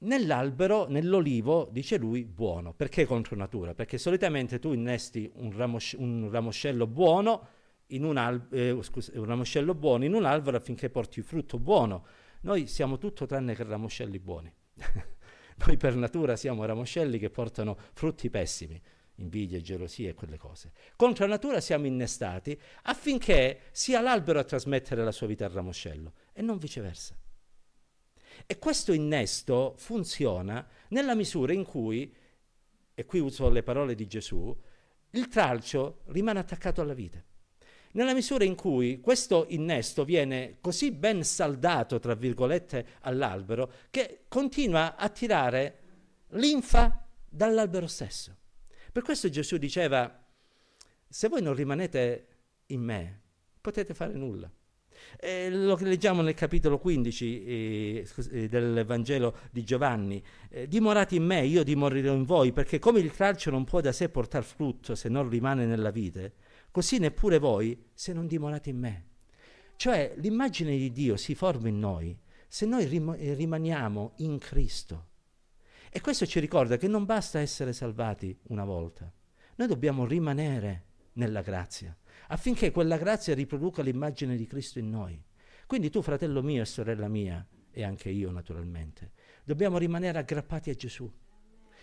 Nell'albero, 0.00 0.86
nell'olivo, 0.88 1.68
dice 1.72 1.96
lui, 1.98 2.24
buono. 2.24 2.72
Perché 2.72 3.04
contro 3.04 3.34
natura? 3.34 3.74
Perché 3.74 3.98
solitamente 3.98 4.60
tu 4.60 4.72
innesti 4.72 5.28
un, 5.34 5.50
ramos- 5.56 5.96
un 5.98 6.28
ramoscello 6.30 6.86
buono 6.86 7.48
in 7.88 8.04
un, 8.04 8.16
al- 8.16 8.46
eh, 8.52 8.78
scusa, 8.82 9.10
un 9.18 9.24
ramoscello 9.24 9.74
buono 9.74 10.04
in 10.04 10.14
un 10.14 10.24
albero 10.24 10.56
affinché 10.56 10.88
porti 10.88 11.20
frutto 11.22 11.58
buono. 11.58 12.06
Noi 12.42 12.68
siamo 12.68 12.98
tutto 12.98 13.26
tranne 13.26 13.56
che 13.56 13.64
ramoscelli 13.64 14.20
buoni. 14.20 14.52
Noi 15.66 15.76
per 15.76 15.96
natura 15.96 16.36
siamo 16.36 16.64
ramoscelli 16.64 17.18
che 17.18 17.30
portano 17.30 17.76
frutti 17.92 18.30
pessimi, 18.30 18.80
invidia, 19.16 19.60
gelosia 19.60 20.10
e 20.10 20.14
quelle 20.14 20.36
cose. 20.36 20.72
Contro 20.94 21.26
natura 21.26 21.60
siamo 21.60 21.86
innestati 21.86 22.56
affinché 22.82 23.62
sia 23.72 24.00
l'albero 24.00 24.38
a 24.38 24.44
trasmettere 24.44 25.02
la 25.02 25.10
sua 25.10 25.26
vita 25.26 25.44
al 25.44 25.50
ramoscello 25.50 26.12
e 26.32 26.42
non 26.42 26.58
viceversa. 26.58 27.16
E 28.46 28.58
questo 28.58 28.92
innesto 28.92 29.74
funziona 29.76 30.66
nella 30.88 31.14
misura 31.14 31.52
in 31.52 31.64
cui, 31.64 32.14
e 32.94 33.04
qui 33.04 33.18
uso 33.20 33.48
le 33.48 33.62
parole 33.62 33.94
di 33.94 34.06
Gesù, 34.06 34.56
il 35.10 35.28
tralcio 35.28 36.02
rimane 36.06 36.38
attaccato 36.38 36.80
alla 36.80 36.94
vite. 36.94 37.24
Nella 37.92 38.12
misura 38.12 38.44
in 38.44 38.54
cui 38.54 39.00
questo 39.00 39.46
innesto 39.48 40.04
viene 40.04 40.58
così 40.60 40.92
ben 40.92 41.24
saldato, 41.24 41.98
tra 41.98 42.14
virgolette, 42.14 42.86
all'albero, 43.00 43.72
che 43.90 44.24
continua 44.28 44.96
a 44.96 45.08
tirare 45.08 45.78
linfa 46.32 47.06
dall'albero 47.28 47.86
stesso. 47.86 48.36
Per 48.92 49.02
questo 49.02 49.30
Gesù 49.30 49.56
diceva, 49.56 50.26
se 51.08 51.28
voi 51.28 51.40
non 51.40 51.54
rimanete 51.54 52.26
in 52.66 52.82
me, 52.82 53.20
potete 53.60 53.94
fare 53.94 54.12
nulla. 54.12 54.50
Eh, 55.20 55.50
lo 55.50 55.76
leggiamo 55.80 56.22
nel 56.22 56.34
capitolo 56.34 56.78
15 56.78 57.44
eh, 57.44 58.08
eh, 58.30 58.48
del 58.48 58.84
Vangelo 58.86 59.36
di 59.50 59.64
Giovanni. 59.64 60.22
Eh, 60.48 60.68
dimorate 60.68 61.14
in 61.14 61.24
me, 61.24 61.44
io 61.44 61.62
dimorerò 61.64 62.14
in 62.14 62.24
voi, 62.24 62.52
perché 62.52 62.78
come 62.78 63.00
il 63.00 63.10
tralcio 63.10 63.50
non 63.50 63.64
può 63.64 63.80
da 63.80 63.92
sé 63.92 64.08
portare 64.08 64.44
frutto 64.44 64.94
se 64.94 65.08
non 65.08 65.28
rimane 65.28 65.66
nella 65.66 65.90
vite, 65.90 66.34
così 66.70 66.98
neppure 66.98 67.38
voi 67.38 67.84
se 67.94 68.12
non 68.12 68.26
dimorate 68.26 68.70
in 68.70 68.78
me. 68.78 69.04
Cioè 69.76 70.14
l'immagine 70.16 70.76
di 70.76 70.90
Dio 70.90 71.16
si 71.16 71.34
forma 71.34 71.68
in 71.68 71.78
noi 71.78 72.16
se 72.48 72.66
noi 72.66 72.86
rim- 72.86 73.16
eh, 73.18 73.34
rimaniamo 73.34 74.14
in 74.16 74.38
Cristo. 74.38 75.06
E 75.90 76.00
questo 76.00 76.26
ci 76.26 76.40
ricorda 76.40 76.76
che 76.76 76.88
non 76.88 77.04
basta 77.04 77.38
essere 77.38 77.72
salvati 77.72 78.36
una 78.48 78.64
volta, 78.64 79.10
noi 79.56 79.68
dobbiamo 79.68 80.06
rimanere 80.06 80.84
nella 81.14 81.42
grazia 81.42 81.96
affinché 82.28 82.70
quella 82.70 82.96
grazia 82.96 83.34
riproduca 83.34 83.82
l'immagine 83.82 84.36
di 84.36 84.46
Cristo 84.46 84.78
in 84.78 84.90
noi. 84.90 85.22
Quindi 85.66 85.90
tu, 85.90 86.00
fratello 86.02 86.42
mio 86.42 86.62
e 86.62 86.66
sorella 86.66 87.08
mia, 87.08 87.46
e 87.70 87.84
anche 87.84 88.08
io 88.08 88.30
naturalmente, 88.30 89.12
dobbiamo 89.44 89.78
rimanere 89.78 90.18
aggrappati 90.18 90.70
a 90.70 90.74
Gesù, 90.74 91.10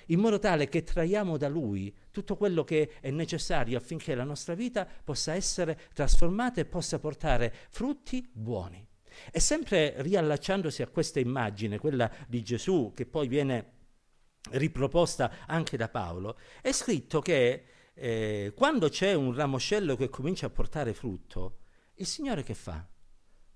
in 0.08 0.20
modo 0.20 0.40
tale 0.40 0.68
che 0.68 0.84
traiamo 0.84 1.38
da 1.38 1.48
Lui 1.48 1.96
tutto 2.12 2.36
quello 2.36 2.64
che 2.64 2.94
è 3.00 3.10
necessario 3.12 3.78
affinché 3.78 4.14
la 4.16 4.24
nostra 4.24 4.54
vita 4.54 4.86
possa 4.86 5.34
essere 5.34 5.80
trasformata 5.94 6.62
e 6.62 6.66
possa 6.66 7.00
portare 7.00 7.54
frutti 7.70 8.28
buoni. 8.32 8.86
E 9.32 9.40
sempre 9.40 9.96
riallacciandosi 9.98 10.82
a 10.82 10.88
questa 10.88 11.20
immagine, 11.20 11.80
quella 11.80 12.12
di 12.28 12.44
Gesù, 12.44 12.92
che 12.94 13.06
poi 13.06 13.28
viene 13.28 13.72
riproposta 14.52 15.46
anche 15.48 15.78
da 15.78 15.90
Paolo, 15.90 16.38
è 16.62 16.72
scritto 16.72 17.22
che 17.22 17.66
eh, 17.98 18.52
quando 18.54 18.90
c'è 18.90 19.14
un 19.14 19.34
ramoscello 19.34 19.96
che 19.96 20.10
comincia 20.10 20.48
a 20.48 20.50
portare 20.50 20.94
frutto, 20.94 21.60
il 21.96 22.06
Signore 22.06 22.44
che 22.44 22.54
fa? 22.54 22.86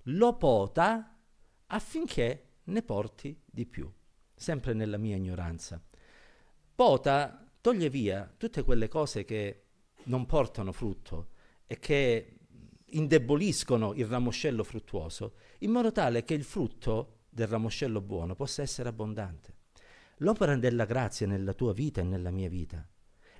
Lo 0.04 0.36
pota 0.36 1.18
affinché 1.66 2.60
ne 2.64 2.82
porti 2.82 3.38
di 3.44 3.66
più, 3.66 3.90
sempre 4.34 4.72
nella 4.72 4.96
mia 4.96 5.16
ignoranza. 5.16 5.80
Pota 6.74 7.52
toglie 7.60 7.90
via 7.90 8.32
tutte 8.34 8.62
quelle 8.62 8.88
cose 8.88 9.24
che 9.24 9.64
non 10.04 10.24
portano 10.24 10.72
frutto 10.72 11.32
e 11.66 11.78
che 11.78 12.38
indeboliscono 12.86 13.92
il 13.92 14.06
ramoscello 14.06 14.64
fruttuoso, 14.64 15.34
in 15.58 15.70
modo 15.70 15.92
tale 15.92 16.24
che 16.24 16.32
il 16.32 16.44
frutto 16.44 17.24
del 17.28 17.46
ramoscello 17.46 18.00
buono 18.00 18.34
possa 18.34 18.62
essere 18.62 18.88
abbondante. 18.88 19.58
L'opera 20.18 20.56
della 20.56 20.86
grazia 20.86 21.26
nella 21.26 21.52
tua 21.52 21.74
vita 21.74 22.00
e 22.00 22.04
nella 22.04 22.30
mia 22.30 22.48
vita 22.48 22.88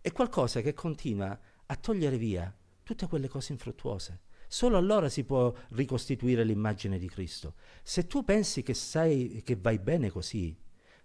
è 0.01 0.13
qualcosa 0.13 0.61
che 0.61 0.73
continua 0.73 1.39
a 1.67 1.77
togliere 1.77 2.17
via 2.17 2.55
tutte 2.83 3.07
quelle 3.07 3.29
cose 3.29 3.53
infruttuose. 3.53 4.23
Solo 4.49 4.77
allora 4.77 5.09
si 5.09 5.25
può 5.25 5.55
ricostituire 5.71 6.43
l'immagine 6.43 6.99
di 6.99 7.09
Cristo. 7.09 7.55
Se 7.83 8.07
tu 8.07 8.25
pensi 8.25 8.63
che, 8.63 8.75
sai, 8.75 9.43
che 9.45 9.57
vai 9.57 9.79
bene 9.79 10.11
così, 10.11 10.59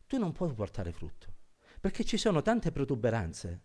tu 0.08 0.18
non 0.18 0.32
puoi 0.32 0.54
portare 0.54 0.92
frutto, 0.92 1.34
perché 1.80 2.04
ci 2.04 2.18
sono 2.18 2.42
tante 2.42 2.72
protuberanze 2.72 3.62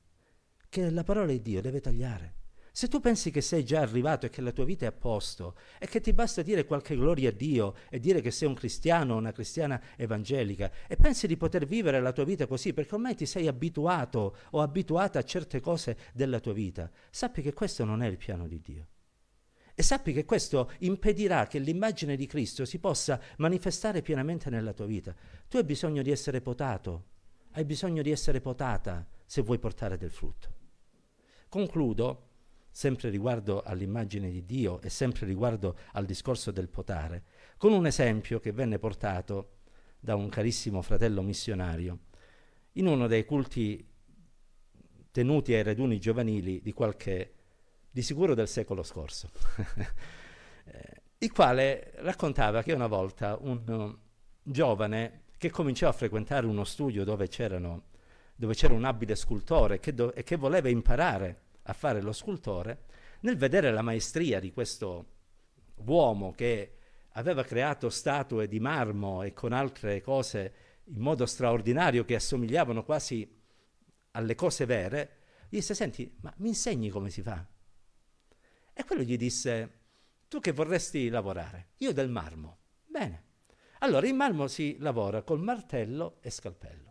che 0.69 0.91
la 0.91 1.03
parola 1.03 1.33
di 1.33 1.41
Dio 1.41 1.63
deve 1.63 1.81
tagliare. 1.81 2.40
Se 2.73 2.89
tu 2.89 3.01
pensi 3.01 3.31
che 3.31 3.41
sei 3.41 3.65
già 3.65 3.81
arrivato 3.81 4.27
e 4.27 4.31
che 4.31 4.41
la 4.41 4.53
tua 4.53 4.65
vita 4.65 4.85
è 4.85 4.89
a 4.89 4.93
posto 4.93 5.57
e 5.79 5.87
che 5.87 6.01
ti 6.01 6.13
basta 6.13 6.43
dire 6.43 6.65
qualche 6.65 6.97
gloria 6.97 7.31
a 7.31 7.33
Dio 7.33 7.75
e 7.89 7.99
dire 7.99 8.21
che 8.21 8.31
sei 8.31 8.47
un 8.47 8.55
cristiano 8.55 9.15
o 9.15 9.19
una 9.19 9.33
cristiana 9.33 9.81
evangelica 9.97 10.71
e 10.87 10.97
pensi 10.97 11.27
di 11.27 11.37
poter 11.37 11.67
vivere 11.67 12.01
la 12.01 12.13
tua 12.13 12.25
vita 12.25 12.47
così 12.47 12.73
perché 12.73 12.95
ormai 12.95 13.17
ti 13.17 13.27
sei 13.27 13.49
abituato 13.49 14.37
o 14.51 14.61
abituata 14.61 15.19
a 15.19 15.25
certe 15.25 15.61
cose 15.61 15.97
della 16.13 16.39
tua 16.39 16.53
vita, 16.53 16.91
sappi 17.11 17.43
che 17.43 17.53
questo 17.53 17.85
non 17.85 18.03
è 18.03 18.07
il 18.07 18.17
piano 18.17 18.47
di 18.47 18.61
Dio. 18.61 18.89
E 19.75 19.83
sappi 19.83 20.13
che 20.13 20.25
questo 20.25 20.71
impedirà 20.81 21.47
che 21.47 21.59
l'immagine 21.59 22.15
di 22.15 22.27
Cristo 22.27 22.65
si 22.65 22.79
possa 22.79 23.21
manifestare 23.39 24.03
pienamente 24.03 24.51
nella 24.51 24.75
tua 24.75 24.85
vita. 24.85 25.15
Tu 25.49 25.57
hai 25.57 25.65
bisogno 25.65 26.03
di 26.03 26.11
essere 26.11 26.41
potato, 26.41 27.05
hai 27.53 27.65
bisogno 27.65 28.03
di 28.03 28.11
essere 28.11 28.41
potata 28.41 29.09
se 29.25 29.43
vuoi 29.43 29.59
portare 29.59 29.97
del 29.97 30.11
frutto. 30.11 30.53
Concludo 31.49 32.30
sempre 32.71 33.11
riguardo 33.11 33.63
all'immagine 33.63 34.31
di 34.31 34.45
Dio 34.45 34.81
e 34.81 34.89
sempre 34.89 35.27
riguardo 35.27 35.77
al 35.93 36.05
discorso 36.05 36.51
del 36.51 36.69
potare, 36.69 37.25
con 37.57 37.73
un 37.73 37.87
esempio 37.87 38.39
che 38.41 38.53
venne 38.53 38.79
portato 38.79 39.59
da 39.99 40.15
un 40.15 40.29
carissimo 40.29 40.81
fratello 40.83 41.23
missionario 41.23 41.99
in 42.73 42.87
uno 42.87 43.07
dei 43.07 43.25
culti 43.25 43.87
tenuti 45.11 45.53
ai 45.55 45.63
raduni 45.63 45.99
giovanili 45.99 46.61
di 46.63 46.73
qualche, 46.73 47.35
di 47.91 48.03
sicuro 48.03 48.35
del 48.35 48.49
secolo 48.49 48.83
scorso, 48.83 49.31
eh, 50.65 51.03
il 51.19 51.33
quale 51.33 51.93
raccontava 51.97 52.63
che 52.63 52.73
una 52.73 52.87
volta 52.87 53.37
un 53.41 53.63
uh, 53.67 53.99
giovane 54.43 55.25
che 55.37 55.51
cominciò 55.51 55.89
a 55.89 55.93
frequentare 55.93 56.47
uno 56.47 56.65
studio 56.65 57.05
dove, 57.05 57.29
dove 58.35 58.55
c'era 58.55 58.75
un 58.75 58.85
abile 58.85 59.17
scultore 59.17 59.81
che 59.81 59.93
do- 59.93 60.15
e 60.15 60.23
che 60.23 60.37
voleva 60.37 60.69
imparare 60.69 61.49
a 61.63 61.73
fare 61.73 62.01
lo 62.01 62.13
scultore, 62.13 62.87
nel 63.21 63.37
vedere 63.37 63.71
la 63.71 63.83
maestria 63.83 64.41
di 64.41 64.53
questo 64.53 65.19
uomo 65.85 66.33
che 66.33 66.77
aveva 67.15 67.43
creato 67.43 67.91
statue 67.91 68.49
di 68.49 68.61
marmo 68.61 69.23
e 69.23 69.33
con 69.33 69.53
altre 69.53 70.01
cose 70.01 70.55
in 70.85 71.01
modo 71.01 71.27
straordinario 71.27 72.05
che 72.05 72.15
assomigliavano 72.15 72.85
quasi 72.85 73.39
alle 74.13 74.35
cose 74.35 74.65
vere, 74.65 75.19
disse, 75.49 75.75
senti, 75.75 76.17
ma 76.21 76.33
mi 76.39 76.49
insegni 76.49 76.91
come 76.91 77.11
si 77.11 77.23
fa? 77.23 77.47
E 78.73 78.85
quello 78.85 79.03
gli 79.03 79.17
disse, 79.17 79.79
tu 80.29 80.41
che 80.41 80.53
vorresti 80.53 81.09
lavorare? 81.09 81.73
Io 81.79 81.93
del 81.93 82.09
marmo. 82.09 82.59
Bene. 82.87 83.25
Allora 83.81 84.07
in 84.07 84.17
marmo 84.17 84.47
si 84.47 84.77
lavora 84.79 85.23
col 85.23 85.41
martello 85.41 86.19
e 86.21 86.31
scalpello. 86.31 86.90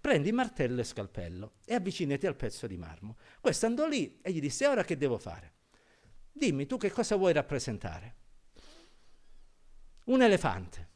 Prendi 0.00 0.32
martello 0.32 0.80
e 0.80 0.84
scalpello 0.84 1.56
e 1.64 1.74
avvicinati 1.74 2.26
al 2.26 2.34
pezzo 2.34 2.66
di 2.66 2.78
marmo. 2.78 3.16
Questo 3.40 3.66
andò 3.66 3.86
lì 3.86 4.18
e 4.22 4.32
gli 4.32 4.40
disse, 4.40 4.66
ora 4.66 4.82
che 4.82 4.96
devo 4.96 5.18
fare? 5.18 5.52
Dimmi 6.32 6.66
tu 6.66 6.78
che 6.78 6.90
cosa 6.90 7.16
vuoi 7.16 7.34
rappresentare? 7.34 8.16
Un 10.06 10.22
elefante. 10.22 10.88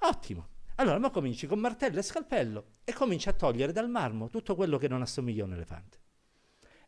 Ottimo. 0.00 0.48
Allora, 0.76 0.98
ma 0.98 1.10
cominci 1.10 1.46
con 1.46 1.60
martello 1.60 1.98
e 1.98 2.02
scalpello 2.02 2.66
e 2.84 2.92
cominci 2.92 3.28
a 3.28 3.32
togliere 3.32 3.72
dal 3.72 3.88
marmo 3.88 4.28
tutto 4.28 4.54
quello 4.54 4.76
che 4.76 4.88
non 4.88 5.00
assomiglia 5.00 5.44
a 5.44 5.46
un 5.46 5.54
elefante. 5.54 6.00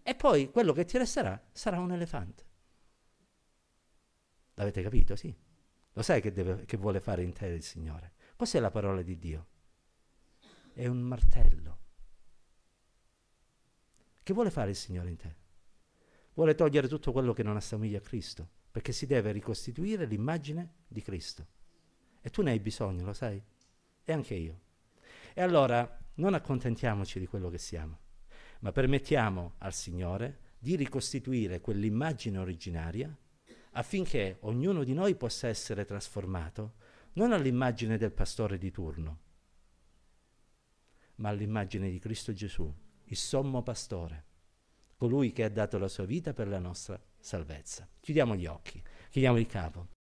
E 0.02 0.14
poi 0.14 0.50
quello 0.50 0.72
che 0.74 0.84
ti 0.84 0.98
resterà 0.98 1.42
sarà 1.50 1.78
un 1.78 1.92
elefante. 1.92 2.44
L'avete 4.54 4.82
capito? 4.82 5.16
Sì. 5.16 5.34
Lo 5.92 6.02
sai 6.02 6.20
che, 6.20 6.32
deve, 6.32 6.64
che 6.66 6.76
vuole 6.76 7.00
fare 7.00 7.22
in 7.22 7.32
te 7.32 7.46
il 7.46 7.62
Signore. 7.62 8.12
Cos'è 8.36 8.60
la 8.60 8.70
parola 8.70 9.00
di 9.00 9.16
Dio? 9.16 9.46
È 10.74 10.86
un 10.88 11.00
martello. 11.00 11.78
Che 14.22 14.32
vuole 14.32 14.50
fare 14.50 14.70
il 14.70 14.76
Signore 14.76 15.08
in 15.08 15.16
te? 15.16 15.36
Vuole 16.34 16.54
togliere 16.54 16.88
tutto 16.88 17.12
quello 17.12 17.32
che 17.32 17.44
non 17.44 17.56
assomiglia 17.56 17.98
a 17.98 18.02
Cristo, 18.02 18.48
perché 18.70 18.90
si 18.90 19.06
deve 19.06 19.30
ricostituire 19.30 20.04
l'immagine 20.04 20.82
di 20.88 21.00
Cristo. 21.00 21.46
E 22.20 22.30
tu 22.30 22.42
ne 22.42 22.50
hai 22.50 22.58
bisogno, 22.58 23.04
lo 23.04 23.12
sai? 23.12 23.40
E 24.02 24.12
anche 24.12 24.34
io. 24.34 24.60
E 25.32 25.42
allora 25.42 25.98
non 26.14 26.34
accontentiamoci 26.34 27.20
di 27.20 27.26
quello 27.26 27.50
che 27.50 27.58
siamo, 27.58 27.98
ma 28.60 28.72
permettiamo 28.72 29.54
al 29.58 29.74
Signore 29.74 30.54
di 30.58 30.74
ricostituire 30.74 31.60
quell'immagine 31.60 32.38
originaria 32.38 33.16
affinché 33.72 34.38
ognuno 34.40 34.82
di 34.82 34.94
noi 34.94 35.14
possa 35.14 35.48
essere 35.48 35.84
trasformato 35.84 36.74
non 37.14 37.32
all'immagine 37.32 37.96
del 37.96 38.12
pastore 38.12 38.58
di 38.58 38.70
turno, 38.70 39.23
ma 41.16 41.28
all'immagine 41.28 41.90
di 41.90 41.98
Cristo 41.98 42.32
Gesù, 42.32 42.72
il 43.04 43.16
sommo 43.16 43.62
pastore, 43.62 44.24
colui 44.96 45.32
che 45.32 45.44
ha 45.44 45.48
dato 45.48 45.78
la 45.78 45.88
sua 45.88 46.04
vita 46.04 46.32
per 46.32 46.48
la 46.48 46.58
nostra 46.58 47.00
salvezza. 47.18 47.88
Chiudiamo 48.00 48.34
gli 48.36 48.46
occhi, 48.46 48.82
chiudiamo 49.10 49.38
il 49.38 49.46
capo. 49.46 49.94